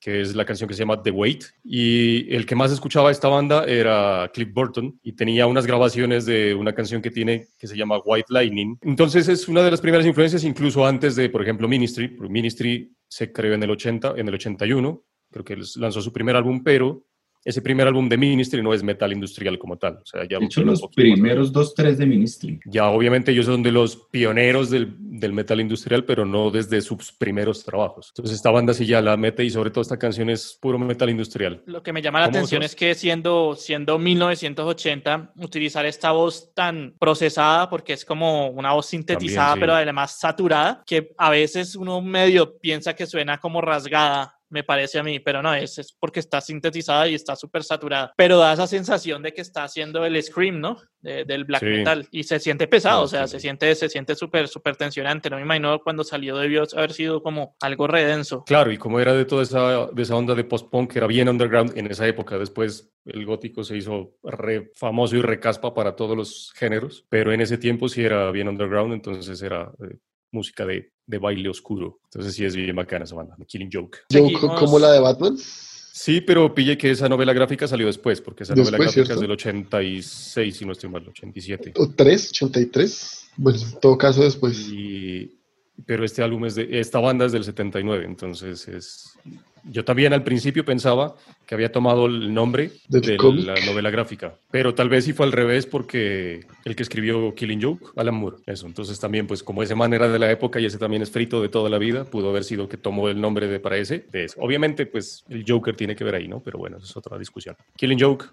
[0.00, 1.44] que es la canción que se llama The Wait.
[1.64, 6.54] Y el que más escuchaba esta banda era Cliff Burton y tenía unas grabaciones de
[6.54, 8.78] una canción que tiene que se llama White Lightning.
[8.82, 12.16] Entonces es una de las primeras influencias, incluso antes de, por ejemplo, Ministry.
[12.20, 16.62] Ministry se creó en el 80, en el 81, creo que lanzó su primer álbum,
[16.62, 17.04] pero
[17.48, 20.00] ese primer álbum de Ministry no es metal industrial como tal.
[20.02, 22.60] O sea, ya De hecho, los primeros dos, tres de Ministry.
[22.66, 27.10] ya obviamente ellos son de los pioneros del, del metal industrial, pero no desde sus
[27.10, 28.10] primeros trabajos.
[28.10, 31.08] Entonces esta banda sí ya la mete y sobre todo esta canción es puro metal
[31.08, 31.62] industrial.
[31.64, 32.72] Lo que me llama la ¿Cómo atención sos?
[32.72, 38.86] es que siendo, siendo 1980, utilizar esta voz tan procesada, porque es como una voz
[38.86, 39.60] sintetizada, sí.
[39.60, 44.37] pero además saturada, que a veces uno medio piensa que suena como rasgada.
[44.50, 48.12] Me parece a mí, pero no es, es porque está sintetizada y está súper saturada.
[48.16, 50.78] Pero da esa sensación de que está haciendo el scream, ¿no?
[51.00, 51.66] De- del black Sí.
[51.66, 52.08] metal.
[52.10, 53.32] Y se siente pesado, No, o sea, sí.
[53.32, 55.28] se siente se siente súper, súper tensionante.
[55.30, 58.42] No me imagino cuando salió debió haber sido como algo redenso.
[58.46, 61.28] Claro, y como era de toda esa, de esa onda de post-punk, que era bien
[61.28, 66.16] underground en esa época, después el gótico se hizo re famoso y recaspa para todos
[66.16, 69.96] los géneros, pero en ese tiempo sí era bien underground, entonces era eh,
[70.30, 72.00] música de, de baile oscuro.
[72.04, 73.98] Entonces sí es bien bacana esa banda, The Killing Joke.
[74.10, 74.60] Seguimos.
[74.60, 75.36] como la de Batman.
[75.36, 79.06] Sí, pero pille que esa novela gráfica salió después, porque esa novela Después, gráfica es
[79.08, 79.22] ¿cierto?
[79.22, 81.72] del 86, si no estoy mal, 87.
[81.76, 83.30] O 3, 83.
[83.36, 84.68] Bueno, en todo caso después.
[84.70, 85.40] Y,
[85.86, 89.18] pero este álbum es de, esta banda es del 79, entonces es...
[89.64, 91.16] Yo también al principio pensaba
[91.46, 95.32] que había tomado el nombre de la novela gráfica, pero tal vez sí fue al
[95.32, 98.66] revés porque el que escribió Killing Joke, Alan Moore, eso.
[98.66, 101.40] Entonces también, pues como ese man era de la época y ese también es frito
[101.40, 104.06] de toda la vida, pudo haber sido que tomó el nombre de para ese.
[104.12, 104.26] De.
[104.36, 106.40] Obviamente, pues el Joker tiene que ver ahí, ¿no?
[106.40, 107.56] Pero bueno, es otra discusión.
[107.76, 108.26] Killing Joke,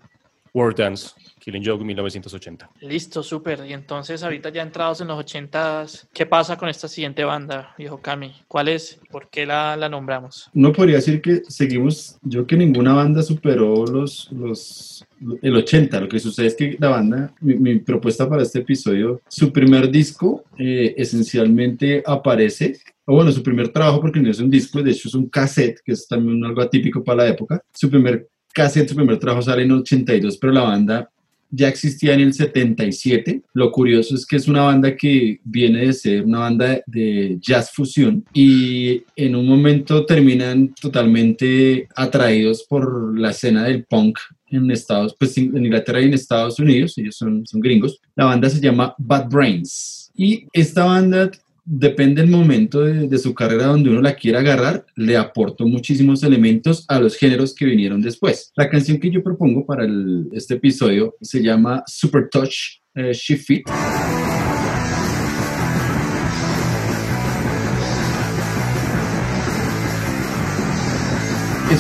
[0.56, 2.70] War Dance, Killing Joke 1980.
[2.80, 3.66] Listo, súper.
[3.68, 8.02] Y entonces, ahorita ya entrados en los 80, ¿qué pasa con esta siguiente banda, viejo
[8.02, 8.34] Cami?
[8.48, 8.98] ¿Cuál es?
[9.12, 10.50] ¿Por qué la, la nombramos?
[10.54, 15.06] Uno podría decir que seguimos, yo que ninguna banda superó los, los,
[15.42, 16.00] el 80.
[16.00, 19.92] Lo que sucede es que la banda, mi, mi propuesta para este episodio, su primer
[19.92, 24.92] disco eh, esencialmente aparece, o bueno, su primer trabajo, porque no es un disco, de
[24.92, 27.62] hecho es un cassette, que es también algo atípico para la época.
[27.74, 31.10] Su primer cassette, su primer trabajo sale en 82, pero la banda
[31.52, 33.42] ya existía en el 77.
[33.54, 37.72] Lo curioso es que es una banda que viene de ser una banda de jazz
[37.72, 44.18] fusión y en un momento terminan totalmente atraídos por la escena del punk
[44.50, 48.00] en Estados, pues en Inglaterra y en Estados Unidos, ellos son, son gringos.
[48.16, 51.30] La banda se llama Bad Brains y esta banda
[51.66, 56.86] depende del momento de, su carrera donde uno la quiera agarrar, le aportó muchísimos elementos
[56.88, 58.52] a los géneros que vinieron después.
[58.56, 63.36] La canción que yo propongo para el, este episodio se llama Super Touch eh, She
[63.36, 63.68] Fit.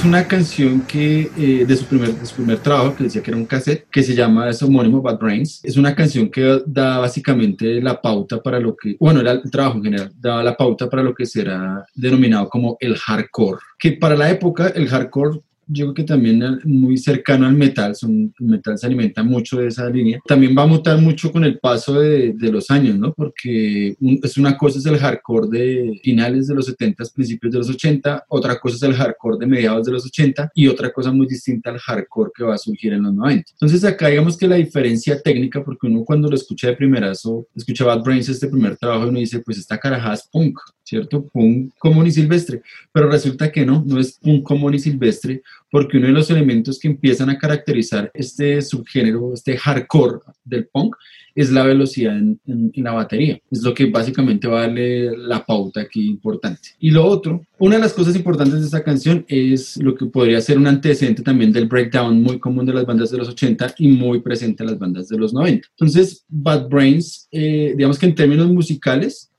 [0.06, 3.38] Una canción que eh, de, su primer, de su primer trabajo, que decía que era
[3.38, 5.62] un cassette, que se llama es homónimo Bad Brains.
[5.64, 9.78] Es una canción que da básicamente la pauta para lo que, bueno, era el trabajo
[9.78, 13.60] en general, daba la pauta para lo que será denominado como el hardcore.
[13.80, 18.34] Que para la época el hardcore yo creo que también muy cercano al metal, son,
[18.40, 20.20] el metal se alimenta mucho de esa línea.
[20.26, 23.14] También va a mutar mucho con el paso de, de los años, ¿no?
[23.14, 27.70] Porque es una cosa es el hardcore de finales de los 70, principios de los
[27.70, 31.28] 80, otra cosa es el hardcore de mediados de los 80 y otra cosa muy
[31.28, 33.52] distinta al hardcore que va a surgir en los 90.
[33.54, 37.86] Entonces acá digamos que la diferencia técnica, porque uno cuando lo escucha de primerazo, escucha
[37.86, 41.26] Bad Brains este primer trabajo y uno dice, pues esta caraja es punk, ¿cierto?
[41.26, 42.62] Punk común y silvestre,
[42.94, 46.80] pero resulta que no, no es punk común y silvestre, porque uno de los elementos
[46.80, 50.96] que empiezan a caracterizar este subgénero, este hardcore del punk,
[51.36, 52.40] es la velocidad en,
[52.76, 53.38] la batería.
[53.52, 56.70] Es lo que básicamente va a darle la pauta aquí importante.
[56.80, 60.40] Y lo otro, una de las cosas importantes de esta canción es lo que podría
[60.40, 63.90] ser un antecedente también del breakdown muy común de las bandas de los 80 y
[63.90, 65.68] muy presente en las bandas de los 90.
[65.72, 69.30] Entonces, Bad Brains, eh, digamos que en términos musicales,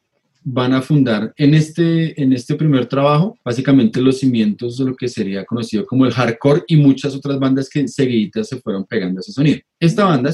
[0.48, 5.08] van a fundar en este, en este primer trabajo básicamente los cimientos de lo que
[5.08, 9.22] sería conocido como el hardcore y muchas otras bandas que seguiditas se fueron pegando a
[9.22, 9.58] ese sonido.
[9.80, 10.32] Esta banda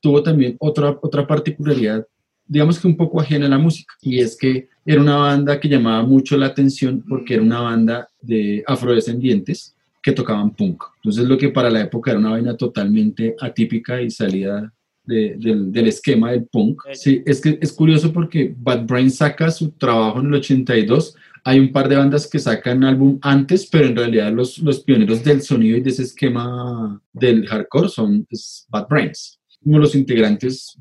[0.00, 2.06] tuvo también otra, otra particularidad,
[2.46, 5.68] digamos que un poco ajena a la música, y es que era una banda que
[5.68, 10.84] llamaba mucho la atención porque era una banda de afrodescendientes que tocaban punk.
[10.96, 14.72] Entonces lo que para la época era una vaina totalmente atípica y salida
[15.10, 16.82] del, esquema del punk.
[16.92, 21.14] Sí, es que es curioso porque Bad Brain saca su trabajo en el 82.
[21.44, 25.24] Hay un par de bandas que sacan álbum antes, pero en realidad los, los pioneros
[25.24, 28.26] del sonido y de ese esquema del hardcore son
[28.68, 29.40] Bad Brains.
[29.62, 30.78] Como los integrantes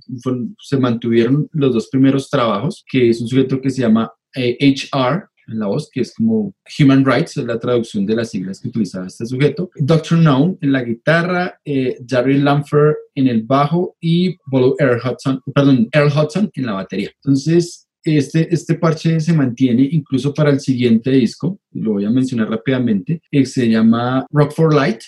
[0.60, 5.29] se mantuvieron los dos primeros trabajos, que es un sujeto que se llama HR, eh,
[5.52, 8.70] en la voz, que es como Human Rights, es la traducción de las siglas que
[8.70, 9.70] utilizaba este sujeto.
[9.76, 10.20] Dr.
[10.20, 15.90] Known en la guitarra, eh, Jerry Lamfer en el bajo y Bolo Earl Hudson, perdón,
[15.92, 17.12] Earl Hudson en la batería.
[17.24, 22.50] Entonces, este, este parche se mantiene incluso para el siguiente disco, lo voy a mencionar
[22.50, 25.02] rápidamente, que se llama Rock for Light.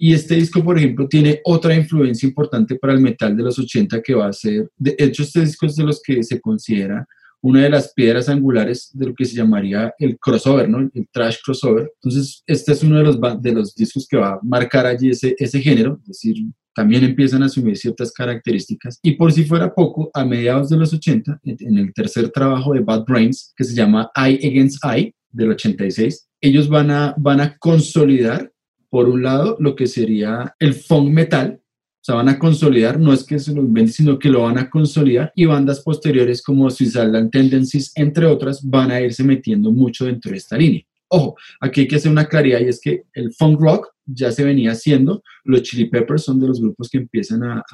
[0.00, 4.00] Y este disco, por ejemplo, tiene otra influencia importante para el metal de los 80
[4.00, 7.04] que va a ser, de hecho, este disco es de los que se considera
[7.40, 10.78] una de las piedras angulares de lo que se llamaría el crossover, ¿no?
[10.92, 11.90] El trash crossover.
[12.02, 15.34] Entonces, este es uno de los, de los discos que va a marcar allí ese,
[15.38, 16.36] ese género, es decir,
[16.74, 19.00] también empiezan a asumir ciertas características.
[19.02, 22.80] Y por si fuera poco, a mediados de los 80, en el tercer trabajo de
[22.80, 27.56] Bad Brains, que se llama Eye Against Eye, del 86, ellos van a, van a
[27.58, 28.52] consolidar,
[28.90, 31.60] por un lado, lo que sería el funk metal,
[32.00, 34.70] sea, van a consolidar, no es que se lo inventen, sino que lo van a
[34.70, 40.30] consolidar y bandas posteriores como Suicidal Tendencies, entre otras, van a irse metiendo mucho dentro
[40.30, 40.82] de esta línea.
[41.10, 44.44] Ojo, aquí hay que hacer una claridad y es que el funk rock ya se
[44.44, 47.64] venía haciendo, los Chili Peppers son de los grupos que empiezan a,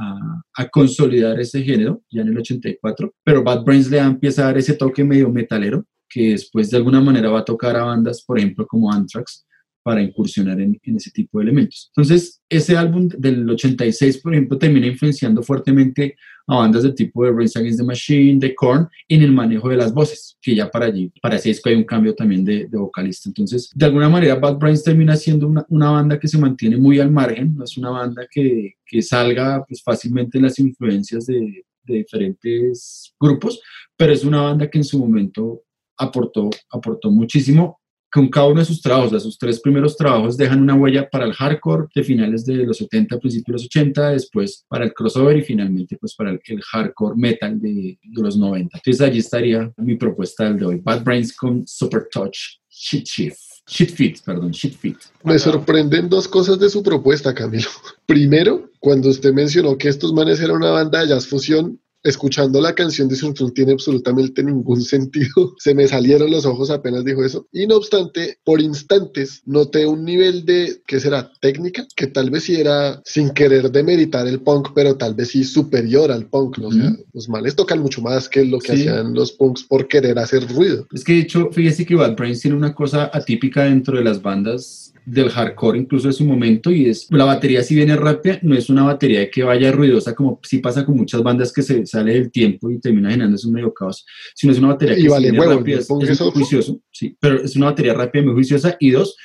[0.56, 4.58] a, consolidar ese género ya en el 84, pero Bad Brains le empieza a dar
[4.58, 8.38] ese toque medio metalero que después de alguna manera va a tocar a bandas, por
[8.38, 9.46] ejemplo, como Anthrax,
[9.84, 11.92] para incursionar en, ese tipo de elementos.
[11.94, 16.16] Entonces, ese álbum del 86, por ejemplo, termina influenciando fuertemente
[16.46, 19.76] a bandas del tipo de Race Against the Machine, de Korn, en el manejo de
[19.76, 23.28] las voces, que ya para allí, para ese disco hay un cambio también de, vocalista.
[23.28, 27.10] Entonces, de alguna manera, Bad Brains termina siendo una, banda que se mantiene muy al
[27.10, 31.94] margen, no es una banda que, que salga pues, fácilmente en las influencias de, de
[31.94, 33.60] diferentes grupos,
[33.98, 35.62] pero es una banda que en su momento
[35.98, 37.80] aportó, aportó muchísimo
[38.14, 41.32] con cada uno de sus trabajos, sus tres primeros trabajos dejan una huella para el
[41.32, 45.42] hardcore de finales de los 70, principios de los 80, después para el crossover y
[45.42, 48.78] finalmente pues para el, hardcore metal de, los 90.
[48.78, 50.80] Entonces allí estaría mi propuesta del de hoy.
[50.80, 52.38] Bad Brains con Super Touch
[52.70, 53.40] Shit Shift.
[53.66, 54.98] Shit Fit, perdón, Shit Fit.
[55.24, 57.68] Me sorprenden dos cosas de su propuesta, Camilo.
[58.06, 62.74] Primero, cuando usted mencionó que estos manes eran una banda de jazz fusión, escuchando la
[62.74, 65.54] canción de no tiene absolutamente ningún sentido.
[65.58, 67.46] Se me salieron los ojos apenas dijo eso.
[67.52, 71.32] Y no obstante, por instantes noté un nivel de, ¿qué será?
[71.40, 75.44] Técnica, que tal vez sí era sin querer demeritar el punk, pero tal vez sí
[75.44, 76.58] superior al punk.
[76.58, 76.68] ¿no?
[76.68, 80.18] O sea, los males tocan mucho más que lo que hacían los punks por querer
[80.18, 80.86] hacer ruido.
[80.92, 84.20] Es que de hecho, fíjese que Bad Brains tiene una cosa atípica dentro de las
[84.20, 88.54] bandas del hardcore incluso de su momento y es la batería si viene rápida no
[88.54, 92.14] es una batería que vaya ruidosa como si pasa con muchas bandas que se sale
[92.14, 94.04] del tiempo y termina generando un medio caos.
[94.34, 97.66] Sino es una batería que vale viene rápida es, muy juicioso sí pero es una
[97.66, 98.76] batería rápida muy juiciosa.
[98.78, 99.16] Y dos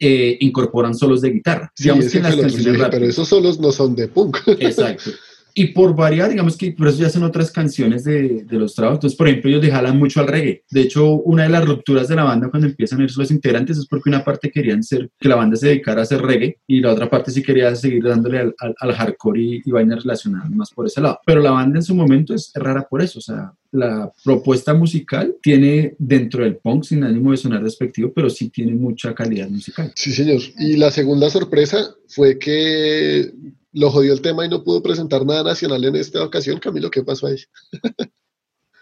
[0.00, 1.72] eh, incorporan solos de guitarra.
[1.74, 4.38] Sí, Digamos que las canciones pero esos solos no son de punk.
[4.60, 5.10] Exacto
[5.58, 8.98] y por variar, digamos que por eso ya son otras canciones de, de los trabajos.
[8.98, 10.62] Entonces, por ejemplo, ellos le jalan mucho al reggae.
[10.70, 13.76] De hecho, una de las rupturas de la banda cuando empiezan a ir los integrantes
[13.76, 16.80] es porque una parte querían ser, que la banda se dedicara a hacer reggae y
[16.80, 20.48] la otra parte sí quería seguir dándole al, al, al hardcore y, y vainas relacionadas
[20.50, 21.18] más por ese lado.
[21.26, 25.34] Pero la banda en su momento es rara por eso, o sea, la propuesta musical
[25.42, 29.92] tiene dentro del punk, sin ánimo de sonar despectivo, pero sí tiene mucha calidad musical.
[29.94, 30.40] Sí, señor.
[30.58, 33.32] Y la segunda sorpresa fue que
[33.78, 36.58] lo jodió el tema y no pudo presentar nada nacional en esta ocasión.
[36.58, 37.36] Camilo, ¿qué pasó ahí?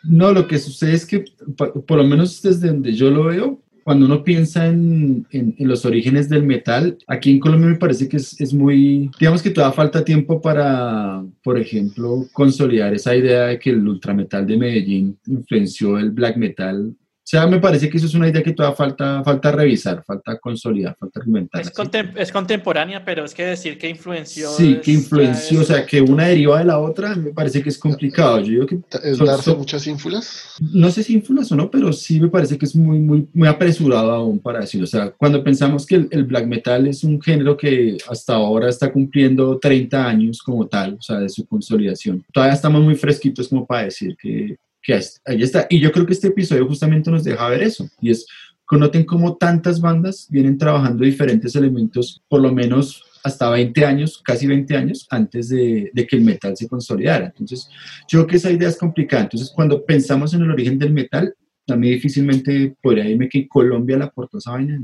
[0.09, 1.24] No, lo que sucede es que,
[1.57, 6.28] por lo menos desde donde yo lo veo, cuando uno piensa en, en, los orígenes
[6.28, 10.05] del metal, aquí en Colombia me parece que es, es, muy, digamos que todavía falta
[10.05, 16.11] tiempo para, por ejemplo, consolidar esa idea de que el ultrametal de Medellín influenció el
[16.11, 16.94] black metal
[17.29, 20.97] sea, me parece que eso es una idea que todavía falta, falta revisar, falta consolidar,
[20.97, 21.61] falta argumentar.
[21.61, 24.49] Es, contem es, contemporánea, pero es que decir que influenció.
[24.51, 27.79] Sí, que influenció, o sea, que una deriva de la otra, me parece que es
[27.79, 28.39] complicado.
[28.39, 28.79] Yo digo que.
[29.03, 30.55] ¿Es son, darse son, muchas ínfulas?
[30.61, 33.49] No sé si ínfulas o no, pero sí me parece que es muy, muy, muy
[33.49, 34.85] apresurado aún para decirlo.
[34.85, 38.68] O sea, cuando pensamos que el, el, black metal es un género que hasta ahora
[38.68, 43.49] está cumpliendo 30 años como tal, o sea, de su consolidación, todavía estamos muy fresquitos
[43.49, 44.57] como para decir que
[44.87, 45.66] que ahí está.
[45.68, 47.89] Y yo creo que este episodio justamente nos deja ver eso.
[48.01, 48.24] Y es,
[48.70, 54.47] noten cómo tantas bandas vienen trabajando diferentes elementos, por lo menos hasta 20 años, casi
[54.47, 57.26] 20 años, antes de, de, que el metal se consolidara.
[57.26, 57.68] Entonces,
[58.09, 59.24] yo creo que esa idea es complicada.
[59.24, 61.34] Entonces, cuando pensamos en el origen del metal,
[61.68, 64.80] a mí difícilmente podría decirme que Colombia la aportó esa vaina.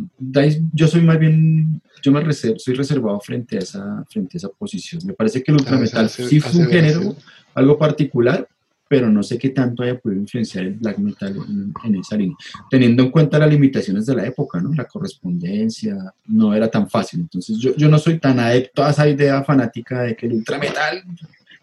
[0.72, 4.48] Yo soy más bien, yo me reservo, soy reservado frente a esa, frente a esa
[4.48, 5.00] posición.
[5.06, 7.16] Me parece que el ultrametal sí fue un género,
[7.54, 8.48] algo particular,
[8.92, 11.34] pero no sé qué tanto haya podido influenciar el black metal
[11.82, 12.36] en, esa línea,
[12.68, 14.70] teniendo en cuenta las limitaciones de la época, ¿no?
[14.74, 19.08] La correspondencia no era tan fácil, entonces yo, yo no soy tan adepto a esa
[19.08, 21.04] idea fanática de que el ultrametal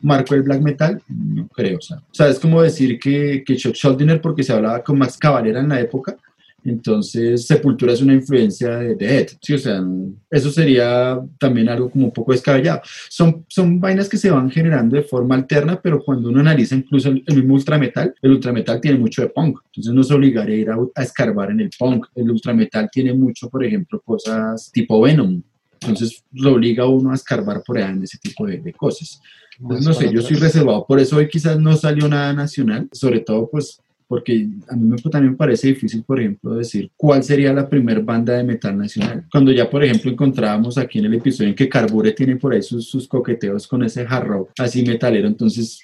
[0.02, 3.58] marcó el black metal, no creo, o sea, o sea es como decir que, que
[3.58, 6.18] Chuck Schuldiner, porque se hablaba con Max Cavalera en la época,
[6.64, 9.53] entonces, Sepultura es una influencia de, de ¿sí?
[9.53, 9.82] O sea,
[10.30, 12.82] eso sería también algo como un poco descabellado.
[13.10, 17.10] Son, son vainas que se van generando de forma alterna, pero cuando uno analiza incluso
[17.10, 20.60] el, el mismo ultrametal, el ultrametal tiene mucho de punk, entonces no se obligaría a
[20.60, 22.07] ir a, a escarbar en el punk.
[22.16, 25.41] El ultrametal tiene mucho, por ejemplo, cosas tipo Venom,
[25.82, 29.22] entonces lo obliga a uno a escarbar por allá en ese tipo de, de cosas.
[29.60, 33.20] Entonces, no sé, yo soy reservado, por eso hoy quizás no salió nada nacional, sobre
[33.20, 37.70] todo pues porque a mí también me parece difícil, por ejemplo, decir cuál sería la
[37.70, 39.24] primer banda de metal nacional.
[39.32, 42.64] Cuando ya, por ejemplo, encontrábamos aquí en el episodio en que Carbure tiene por ahí
[42.64, 45.80] sus, sus coqueteos con ese hard rock así metalero, entonces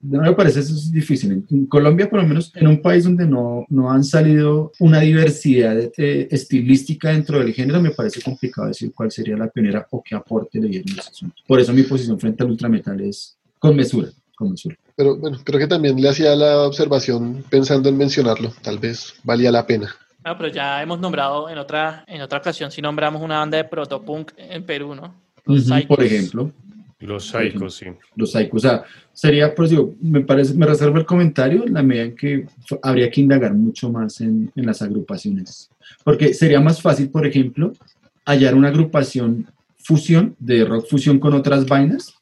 [0.00, 1.44] no me parece eso es difícil.
[1.48, 5.78] En Colombia, por lo menos, en un país donde no, no han salido una diversidad
[5.96, 10.16] eh, estilística dentro del género, me parece complicado decir cuál sería la pionera o qué
[10.16, 11.36] aporte le dieron ese asunto.
[11.46, 14.76] Por eso mi posición frente al ultrametal es con mesura, con mesura.
[14.98, 18.52] Pero bueno, creo que también le hacía la observación pensando en mencionarlo.
[18.62, 19.94] Tal vez valía la pena.
[20.24, 23.64] No, pero ya hemos nombrado en otra, en otra ocasión, si nombramos una banda de
[23.64, 25.14] protopunk en Perú, ¿no?
[25.44, 26.50] Los uh -huh, por ejemplo.
[26.98, 27.86] Los Psychos, sí.
[28.16, 28.82] Los Psychos, o sea,
[29.12, 32.46] sería, pues digo, me parece, me reservo el comentario en la medida en que
[32.82, 35.70] habría que indagar mucho más en, en las agrupaciones.
[36.02, 37.72] Porque sería más fácil, por ejemplo,
[38.26, 39.46] hallar una agrupación
[39.76, 42.17] fusión, de rock fusión con otras vainas,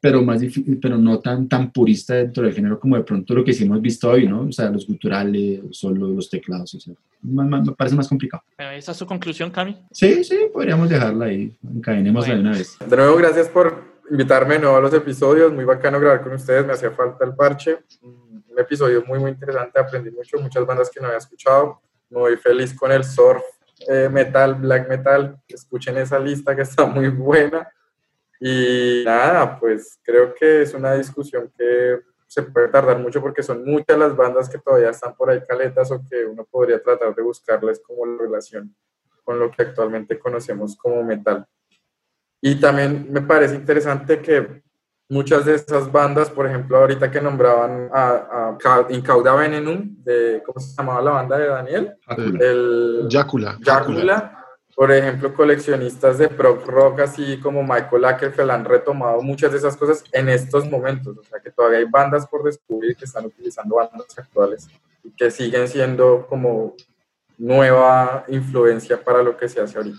[0.00, 3.44] pero más difícil, pero no tan, tan purista dentro del género como de pronto lo
[3.44, 4.42] que sí hemos visto hoy, ¿no?
[4.42, 8.42] O sea, los guturales, solo los teclados, o sea, más, más, me parece más complicado.
[8.56, 9.76] Pero ¿Esa es su conclusión, Cami?
[9.92, 12.42] Sí, sí, podríamos dejarla ahí, encadenémosla bueno.
[12.42, 12.76] de una vez.
[12.84, 16.66] De nuevo, gracias por invitarme de nuevo a los episodios, muy bacano grabar con ustedes,
[16.66, 21.00] me hacía falta el parche, un episodio muy, muy interesante, aprendí mucho, muchas bandas que
[21.00, 21.80] no había escuchado,
[22.10, 23.42] muy feliz con el surf,
[23.88, 27.68] eh, metal, black metal, escuchen esa lista que está muy buena.
[28.40, 33.64] Y nada, pues creo que es una discusión que se puede tardar mucho porque son
[33.64, 37.22] muchas las bandas que todavía están por ahí caletas o que uno podría tratar de
[37.22, 38.74] buscarles como relación
[39.24, 41.46] con lo que actualmente conocemos como metal.
[42.40, 44.62] Y también me parece interesante que
[45.08, 50.60] muchas de esas bandas, por ejemplo, ahorita que nombraban a, a Incauda Venenum, de, ¿cómo
[50.60, 51.94] se llamaba la banda de Daniel?
[52.40, 53.58] El Jácula.
[53.64, 54.35] Jácula
[54.76, 59.74] por ejemplo, coleccionistas de prog rock así como Michael Ackerfeld han retomado muchas de esas
[59.74, 61.16] cosas en estos momentos.
[61.16, 64.68] O sea, que todavía hay bandas por descubrir que están utilizando bandas actuales
[65.02, 66.74] y que siguen siendo como
[67.38, 69.98] nueva influencia para lo que se hace ahorita.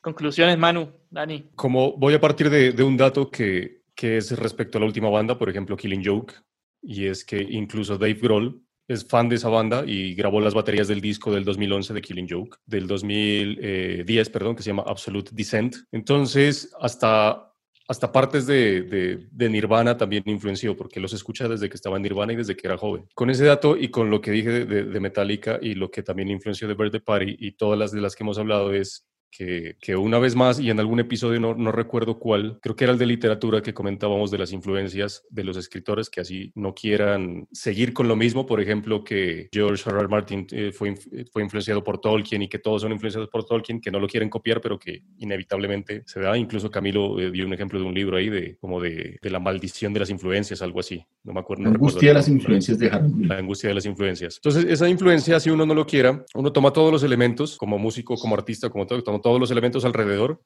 [0.00, 1.50] Conclusiones, Manu, Dani.
[1.56, 5.10] Como voy a partir de, de un dato que, que es respecto a la última
[5.10, 6.32] banda, por ejemplo, Killing Joke,
[6.80, 10.88] y es que incluso Dave Grohl es fan de esa banda y grabó las baterías
[10.88, 15.76] del disco del 2011 de Killing Joke, del 2010, perdón, que se llama Absolute Descent.
[15.92, 17.46] Entonces, hasta
[17.88, 22.02] hasta partes de, de, de, Nirvana también influenció, porque los escucha desde que estaba en
[22.02, 23.06] Nirvana y desde que era joven.
[23.14, 26.66] Con ese dato y con lo que dije de, Metallica y lo que también influenció
[26.66, 30.34] de Birthday Party y todas las de las que hemos hablado es que, una vez
[30.34, 33.60] más, y en algún episodio no, no, recuerdo cuál, creo que era el de literatura
[33.60, 38.16] que comentábamos de las influencias de los escritores que así no quieran seguir con lo
[38.16, 39.98] mismo, por ejemplo, que George R.
[39.98, 40.08] R.
[40.08, 40.94] Martin eh, fue,
[41.32, 44.30] fue influenciado por Tolkien y que todos son influenciados por Tolkien, que no lo quieren
[44.30, 46.36] copiar, pero que inevitablemente se da.
[46.36, 49.40] Incluso Camilo eh, dio un ejemplo de un libro ahí de como de, de, la
[49.40, 51.04] maldición de las influencias, algo así.
[51.24, 51.64] No me acuerdo.
[51.64, 53.26] La angustia de las influencias de Harold.
[53.26, 54.36] La angustia de las influencias.
[54.36, 58.16] Entonces, esa influencia, si uno no lo quiera, uno toma todos los elementos, como músico,
[58.16, 60.42] como artista, como todo, toma todos los elementos alrededor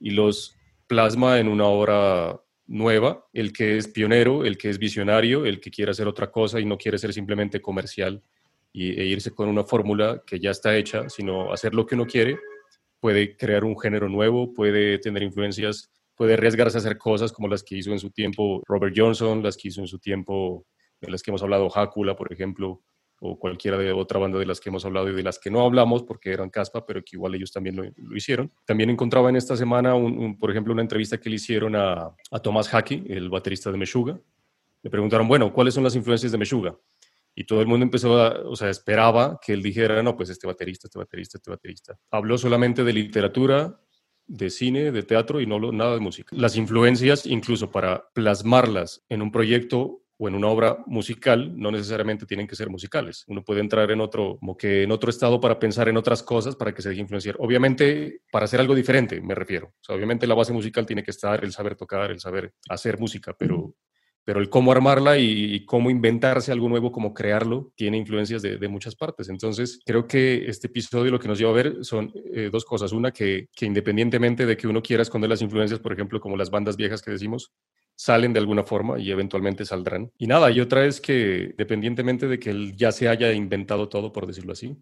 [0.00, 0.56] y los
[0.86, 5.70] plasma en una obra nueva, el que es pionero, el que es visionario, el que
[5.70, 8.22] quiere hacer otra cosa y no quiere ser simplemente comercial
[8.72, 12.06] y, e irse con una fórmula que ya está hecha, sino hacer lo que uno
[12.06, 12.38] quiere,
[13.00, 17.62] puede crear un género nuevo, puede tener influencias, puede arriesgarse a hacer cosas como las
[17.62, 20.64] que hizo en su tiempo Robert Johnson, las que hizo en su tiempo,
[21.00, 22.82] de las que hemos hablado, Hácula, por ejemplo,
[23.24, 25.64] o cualquiera de otra banda de las que hemos hablado y de las que no
[25.64, 28.52] hablamos porque eran caspa, pero que igual ellos también lo, hicieron.
[28.66, 32.38] También encontraba en esta semana, un, por ejemplo, una entrevista que le hicieron a, a
[32.40, 34.20] Tomás Haki, el baterista de Meshuga.
[34.82, 36.76] Le preguntaron, bueno, ¿cuáles son las influencias de Meshuga?
[37.32, 40.48] Y todo el mundo empezó a, o sea, esperaba que él dijera, no, pues este
[40.48, 41.98] baterista, este baterista, este baterista.
[42.10, 43.80] Habló solamente de literatura,
[44.26, 46.34] de cine, de teatro y no nada de música.
[46.36, 52.26] Las influencias, incluso para plasmarlas en un proyecto o en una obra musical, no necesariamente
[52.26, 53.24] tienen que ser musicales.
[53.26, 56.54] Uno puede entrar en otro, como que en otro estado para pensar en otras cosas
[56.54, 57.34] para que se deje influenciar.
[57.40, 59.74] Obviamente, para hacer algo diferente, me refiero.
[59.88, 63.74] obviamente la base musical tiene que estar el saber tocar, el saber hacer música, pero,
[64.22, 68.94] pero el cómo armarla y, cómo inventarse algo nuevo, cómo crearlo, tiene influencias de, muchas
[68.94, 69.28] partes.
[69.28, 72.92] Entonces, creo que este episodio lo que nos lleva a ver son eh, dos cosas.
[72.92, 76.48] Una, que, que independientemente de que uno quiera esconder las influencias, por ejemplo, como las
[76.48, 77.52] bandas viejas que decimos,
[77.94, 80.10] salen de alguna forma y eventualmente saldrán.
[80.18, 84.12] Y nada, y otra es que dependientemente de que él ya se haya inventado todo,
[84.12, 84.76] por decirlo así,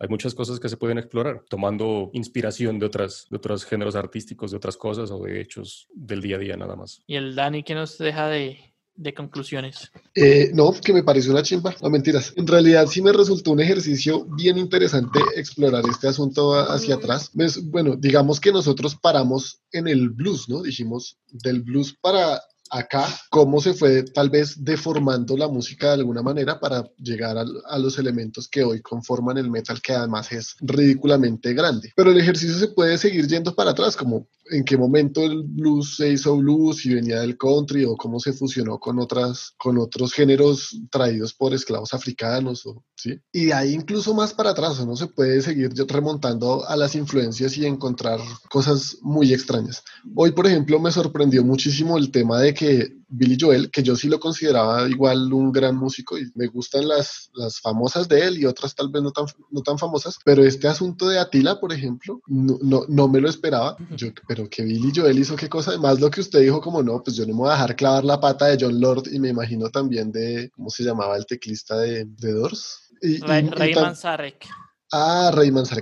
[0.00, 4.52] hay muchas cosas que se pueden explorar, tomando inspiración de, otras, de otros géneros artísticos,
[4.52, 7.02] de otras cosas o de hechos del día a día nada más.
[7.06, 8.58] ¿Y el Dani qué nos deja de,
[8.98, 9.90] de conclusiones?
[10.14, 12.32] Eh, no, que me pareció una chimba, no mentiras.
[12.36, 17.30] En realidad sí me resultó un ejercicio bien interesante explorar este asunto hacia atrás.
[17.64, 20.62] Bueno, digamos que nosotros paramos en el blues, ¿no?
[20.62, 26.22] Dijimos del blues para acá, cómo se fue tal vez deformando la música de alguna
[26.22, 31.54] manera para llegar a, los elementos que hoy conforman el metal, que además es ridículamente
[31.54, 31.92] grande.
[31.96, 35.96] Pero el ejercicio se puede seguir yendo para atrás, como en qué momento el blues
[35.96, 40.12] se hizo blues y venía del country o cómo se fusionó con otras con otros
[40.12, 42.64] géneros traídos por esclavos africanos
[42.96, 43.18] ¿sí?
[43.32, 47.56] y de ahí incluso más para atrás no se puede seguir remontando a las influencias
[47.56, 48.20] y encontrar
[48.50, 49.82] cosas muy extrañas
[50.14, 54.08] hoy por ejemplo me sorprendió muchísimo el tema de que Billy Joel, que yo sí
[54.08, 58.44] lo consideraba igual un gran músico y me gustan las, las famosas de él y
[58.44, 62.20] otras tal vez no tan, no tan famosas, pero este asunto de Atila, por ejemplo,
[62.26, 66.00] no, no, no me lo esperaba, yo, pero que Billy Joel hizo qué cosa, además
[66.00, 68.20] lo que usted dijo como no, pues yo no me voy a dejar clavar la
[68.20, 72.04] pata de John Lord y me imagino también de, ¿cómo se llamaba el teclista de,
[72.04, 72.90] de Doors?
[73.00, 74.46] Y, Ray Manzarek,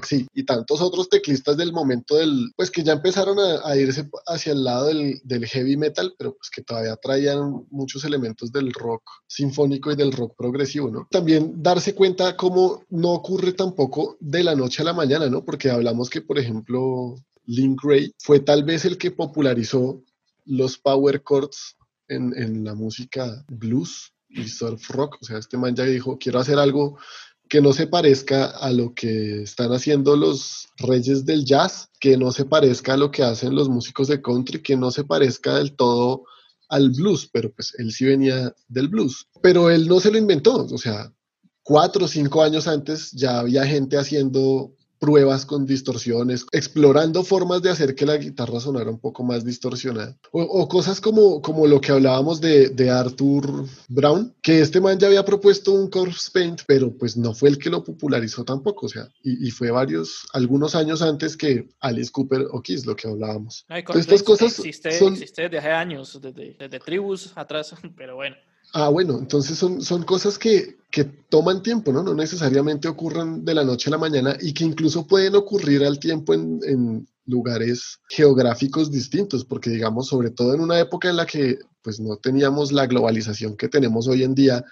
[0.04, 0.26] sí.
[0.34, 4.64] Y tantos otros teclistas del momento del, pues que ya empezaron a, irse hacia el
[4.64, 9.92] lado del, del, heavy metal, pero pues que todavía traían muchos elementos del rock sinfónico
[9.92, 11.06] y del rock progresivo, ¿no?
[11.10, 15.44] También darse cuenta cómo no ocurre tampoco de la noche a la mañana, ¿no?
[15.44, 20.02] Porque hablamos que, por ejemplo, Link Ray fue tal vez el que popularizó
[20.44, 21.76] los power chords
[22.08, 25.18] en, en la música blues y surf rock.
[25.20, 26.98] O sea, este man ya dijo, quiero hacer algo
[27.48, 32.32] que no se parezca a lo que están haciendo los reyes del jazz, que no
[32.32, 35.76] se parezca a lo que hacen los músicos de country, que no se parezca del
[35.76, 36.24] todo
[36.68, 39.28] al blues, pero pues él sí venía del blues.
[39.42, 41.12] Pero él no se lo inventó, o sea,
[41.62, 44.72] cuatro o cinco años antes ya había gente haciendo
[45.06, 50.18] pruebas con distorsiones, explorando formas de hacer que la guitarra sonara un poco más distorsionada.
[50.32, 55.06] O, cosas como, como lo que hablábamos de, de, Arthur Brown, que este man ya
[55.06, 58.88] había propuesto un corpse paint, pero pues no fue el que lo popularizó tampoco, o
[58.88, 63.64] sea, y, fue varios, algunos años antes que Alice Cooper o Kiss, lo que hablábamos.
[63.94, 65.12] estas cosas existe, son...
[65.12, 68.34] existe desde hace años, desde, desde tribus atrás, pero bueno.
[68.72, 72.02] Ah, bueno, entonces son, son cosas que, que, toman tiempo, ¿no?
[72.02, 75.98] No necesariamente ocurren de la noche a la mañana y que incluso pueden ocurrir al
[75.98, 81.26] tiempo en, en, lugares geográficos distintos, porque digamos, sobre todo en una época en la
[81.26, 84.64] que pues no teníamos la globalización que tenemos hoy en día,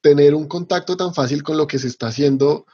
[0.00, 2.64] tener un contacto tan fácil con lo que se está haciendo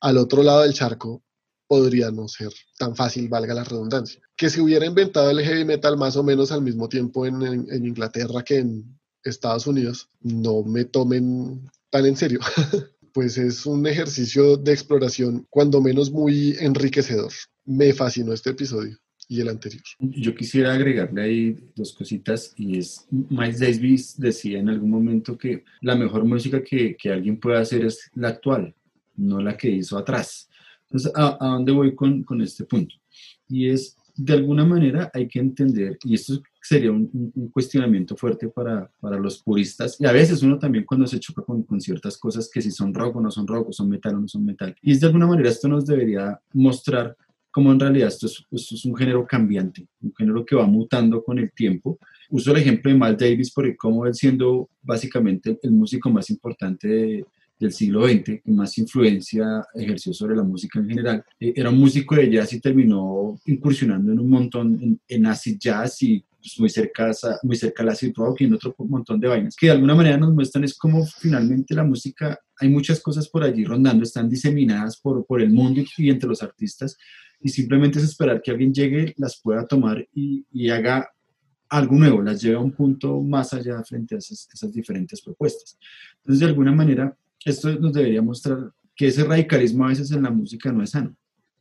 [0.00, 1.22] al otro lado del charco
[1.66, 4.20] podría no ser tan fácil, valga la redundancia.
[4.36, 7.86] Que si hubiera inventado el heavy metal más o menos al mismo tiempo en, en
[7.86, 8.98] Inglaterra que en
[9.30, 12.40] Estados Unidos, no me tomen tan en serio.
[13.16, 17.32] pues es un ejercicio de exploración cuando menos muy enriquecedor.
[17.64, 19.82] Me fascinó este episodio y el anterior.
[19.98, 25.64] Yo quisiera agregarle ahí dos cositas y es, Miles Davis decía en algún momento que
[25.80, 28.74] la mejor música que, que alguien puede hacer es la actual,
[29.16, 30.50] no la que hizo atrás.
[30.82, 32.94] Entonces, ¿a, dónde voy con, con, este punto?
[33.48, 38.48] Y es, de alguna manera hay que entender, y esto sería un, un cuestionamiento fuerte
[38.48, 42.18] para, para, los puristas, y a veces uno también cuando se choca con, con, ciertas
[42.18, 44.44] cosas, que si son rock o no son rock, o son metal o no son
[44.44, 44.74] metal.
[44.82, 47.16] Y de alguna manera esto nos debería mostrar
[47.50, 51.22] cómo en realidad esto es, esto es un género cambiante, un género que va mutando
[51.22, 51.98] con el tiempo.
[52.28, 56.88] Uso el ejemplo de Miles Davis porque como él siendo básicamente el músico más importante
[56.88, 57.24] de,
[57.58, 61.24] del siglo XX, que más influencia ejerció sobre la música en general.
[61.40, 65.56] Eh, era un músico de jazz y terminó incursionando en un montón en, en acid
[65.58, 67.10] jazz y pues, muy cerca,
[67.42, 70.16] muy cerca al acid rock y en otro montón de vainas, que de alguna manera
[70.16, 74.98] nos muestran es como finalmente la música, hay muchas cosas por allí rondando, están diseminadas
[75.00, 76.96] por, por el mundo y, entre los artistas,
[77.40, 81.10] y simplemente es esperar que alguien llegue, las pueda tomar y, y haga
[81.68, 85.76] algo nuevo, las lleve a un punto más allá frente a esas, esas diferentes propuestas.
[86.18, 90.30] Entonces, de alguna manera, esto nos debería mostrar que ese radicalismo a veces en la
[90.30, 91.10] música no es sano.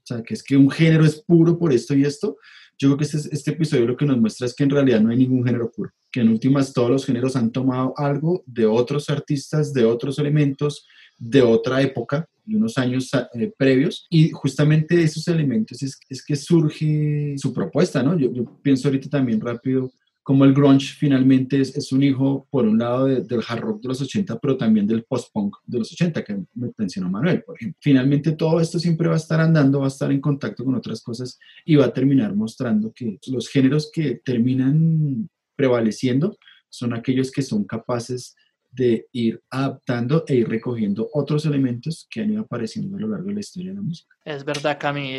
[0.05, 2.37] O sea, que es que un género es puro por esto y esto.
[2.77, 5.09] Yo creo que este, este episodio lo que nos muestra es que en realidad no
[5.09, 9.09] hay ningún género puro, que en últimas todos los géneros han tomado algo de otros
[9.09, 10.85] artistas, de otros elementos,
[11.17, 16.35] de otra época, de unos años eh, previos, y justamente esos elementos es, es, que
[16.35, 18.17] surge su propuesta, ¿no?
[18.17, 19.91] Yo, yo pienso ahorita también rápido
[20.25, 23.89] como el grunge finalmente es, es un hijo, por un lado, del hard rock de
[23.89, 26.39] los 80, pero también del post-punk de los 80, que
[26.77, 27.77] mencionó Manuel, por ejemplo.
[27.79, 31.03] Finalmente todo esto siempre va a estar andando, va a estar en contacto con otras
[31.03, 36.35] cosas y va a terminar mostrando que los géneros que terminan prevaleciendo
[36.69, 38.35] son aquellos que son capaces
[38.71, 43.27] de ir adaptando e ir recogiendo otros elementos que han ido apareciendo a lo largo
[43.27, 44.15] de la historia de la música.
[44.25, 45.11] Es verdad, Cami.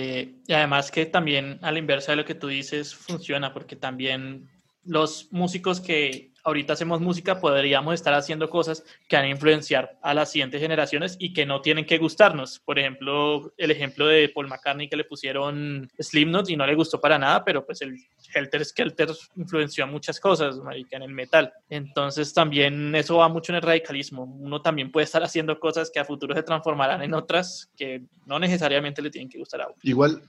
[0.48, 4.50] Y además que también a la inversa de lo que tú dices funciona, porque también
[4.86, 10.14] los músicos que ahorita hacemos música podríamos estar haciendo cosas que van a influenciar a
[10.14, 12.60] las siguientes generaciones y que no tienen que gustarnos.
[12.60, 17.00] Por ejemplo, el ejemplo de Paul McCartney que le pusieron Slipknot y no le gustó
[17.00, 17.98] para nada, pero pues el
[18.32, 21.52] Helter Skelter influenció a muchas cosas, marica, en el metal.
[21.68, 24.22] Entonces también eso va mucho en el radicalismo.
[24.22, 28.38] Uno también puede estar haciendo cosas que a futuro se transformarán en otras que no
[28.38, 29.76] necesariamente le tienen que gustar a uno.
[29.82, 30.22] Igual,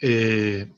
[0.00, 0.70] eh,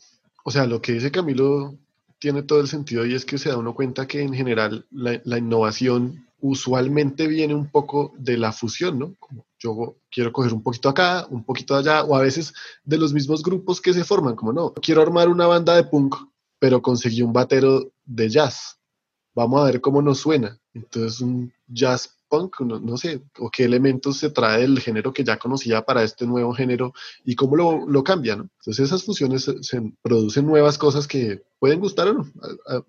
[0.44, 1.76] o sea, lo que dice Camilo
[2.18, 5.38] tiene todo el sentido y es que se da uno cuenta que en general la,
[5.38, 9.14] innovación usualmente viene un poco de la fusión, ¿no?
[9.18, 12.54] Como yo quiero coger un poquito acá, un poquito allá, o a veces
[12.84, 16.16] de los mismos grupos que se forman, como no, quiero armar una banda de punk,
[16.58, 18.78] pero conseguí un batero de jazz.
[19.34, 20.58] Vamos a ver cómo nos suena.
[20.74, 25.38] Entonces un jazz punk, no, sé, o qué elementos se trae del género que ya
[25.38, 26.92] conocía para este nuevo género
[27.24, 28.48] y cómo lo, lo cambia, ¿no?
[28.60, 32.26] Entonces esas fusiones se, producen nuevas cosas que pueden gustar o no.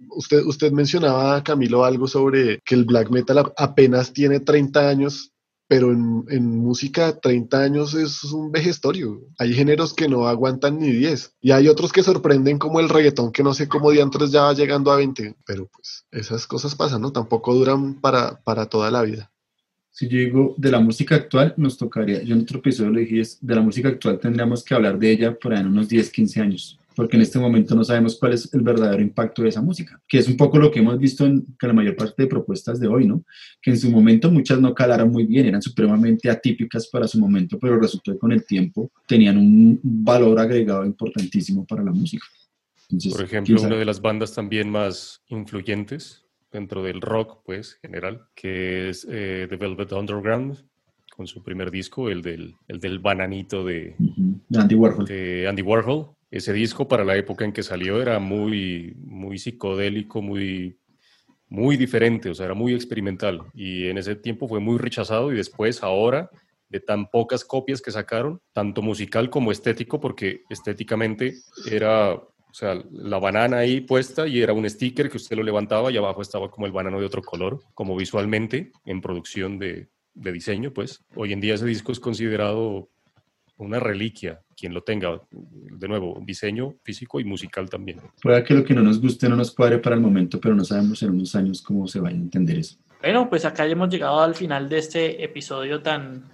[0.09, 5.31] Usted, usted mencionaba, Camilo, algo sobre que el black metal apenas tiene 30 años
[5.69, 9.21] pero en, en, música 30 años es un vejestorio.
[9.37, 13.31] Hay géneros que no aguantan ni 10 y hay otros que sorprenden como el reggaetón
[13.31, 17.03] que no sé cómo diantres ya va llegando a 20, pero pues esas cosas pasan,
[17.03, 17.11] ¿no?
[17.11, 19.31] Tampoco duran para, para toda la vida.
[19.91, 23.21] Si yo digo de la música actual, nos tocaría, yo en otro episodio le dije,
[23.39, 26.41] de la música actual tendríamos que hablar de ella por ahí en unos 10, 15
[26.41, 30.01] años porque en este momento no sabemos cuál es el verdadero impacto de esa música,
[30.05, 32.89] que es un poco lo que hemos visto en la mayor parte de propuestas de
[32.89, 33.23] hoy, ¿no?
[33.61, 37.57] Que en su momento muchas no calaron muy bien, eran supremamente atípicas para su momento,
[37.57, 42.25] pero resultó que con el tiempo tenían un valor agregado importantísimo para la música.
[43.09, 48.89] Por ejemplo, una de las bandas también más influyentes dentro del rock, pues, general, que
[48.89, 50.65] es eh, The Velvet Underground,
[51.15, 53.95] con su primer disco, el del, el del bananito de,
[54.53, 55.05] Andy Warhol.
[55.05, 60.21] De Andy Warhol ese disco para la época en que salió era muy, muy psicodélico,
[60.21, 60.77] muy,
[61.47, 63.41] muy diferente, o sea, era muy experimental.
[63.53, 66.29] Y en ese tiempo fue muy rechazado y después, ahora,
[66.69, 71.33] de tan pocas copias que sacaron, tanto musical como estético, porque estéticamente
[71.69, 75.91] era, o sea, la banana ahí puesta y era un sticker que usted lo levantaba
[75.91, 80.31] y abajo estaba como el banano de otro color, como visualmente en producción de, de
[80.31, 81.03] diseño, pues.
[81.15, 82.89] Hoy en día ese disco es considerado
[83.57, 88.01] una reliquia, quien lo tenga, de nuevo, diseño físico y musical también.
[88.21, 90.65] Puede que lo que no nos guste no nos cuadre para el momento, pero no
[90.65, 92.75] sabemos en unos años cómo se vaya a entender eso.
[93.01, 96.25] Bueno, pues acá ya hemos llegado al final de este episodio tan,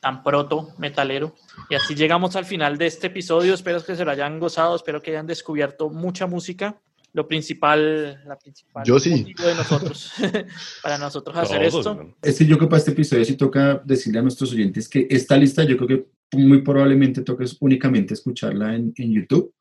[0.00, 1.34] tan proto metalero.
[1.70, 3.54] Y así llegamos al final de este episodio.
[3.54, 6.80] Espero que se lo hayan gozado, espero que hayan descubierto mucha música.
[7.12, 9.32] Lo principal, la principal Yo sí.
[9.32, 10.12] de nosotros,
[10.82, 11.92] para nosotros hacer Todos, esto.
[11.94, 12.14] weón.
[12.20, 15.06] Es que yo creo que para este episodio sí toca decirle a nuestros oyentes que
[15.08, 19.52] esta lista yo creo que muy probablemente toca es únicamente escucharla en, en YouTube,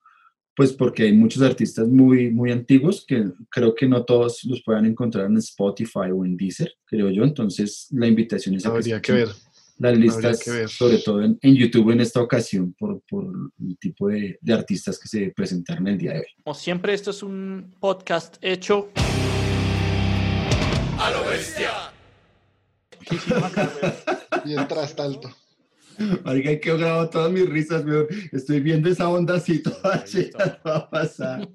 [0.55, 4.85] pues porque hay muchos artistas muy, muy antiguos que creo que no todos los puedan
[4.85, 7.23] encontrar en Spotify o en Deezer, creo yo.
[7.23, 9.29] Entonces la invitación es a Habría que ver.
[9.79, 10.69] las listas, que ver.
[10.69, 13.25] sobre todo en, en YouTube en esta ocasión, por, por
[13.59, 16.25] el tipo de, de artistas que se presentaron el día de hoy.
[16.43, 18.89] Como siempre, esto es un podcast hecho.
[20.97, 21.71] ¡A lo bestia!
[24.45, 25.29] Mientras tanto.
[26.23, 28.07] Marica, que he grabado todas mis risas, weón.
[28.31, 31.47] Estoy viendo esa onda así toda chida, va a pasar.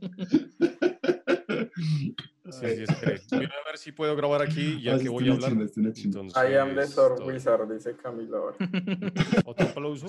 [2.51, 3.21] Sí, sí, espere.
[3.31, 5.53] Voy a ver si puedo grabar aquí, ya Ah, que voy a hablar.
[5.53, 5.93] haciendo.
[5.95, 7.27] Entonces, I am the todo.
[7.27, 8.57] Wizard, dice Camilo ahora.
[9.45, 10.07] Otro aplauso.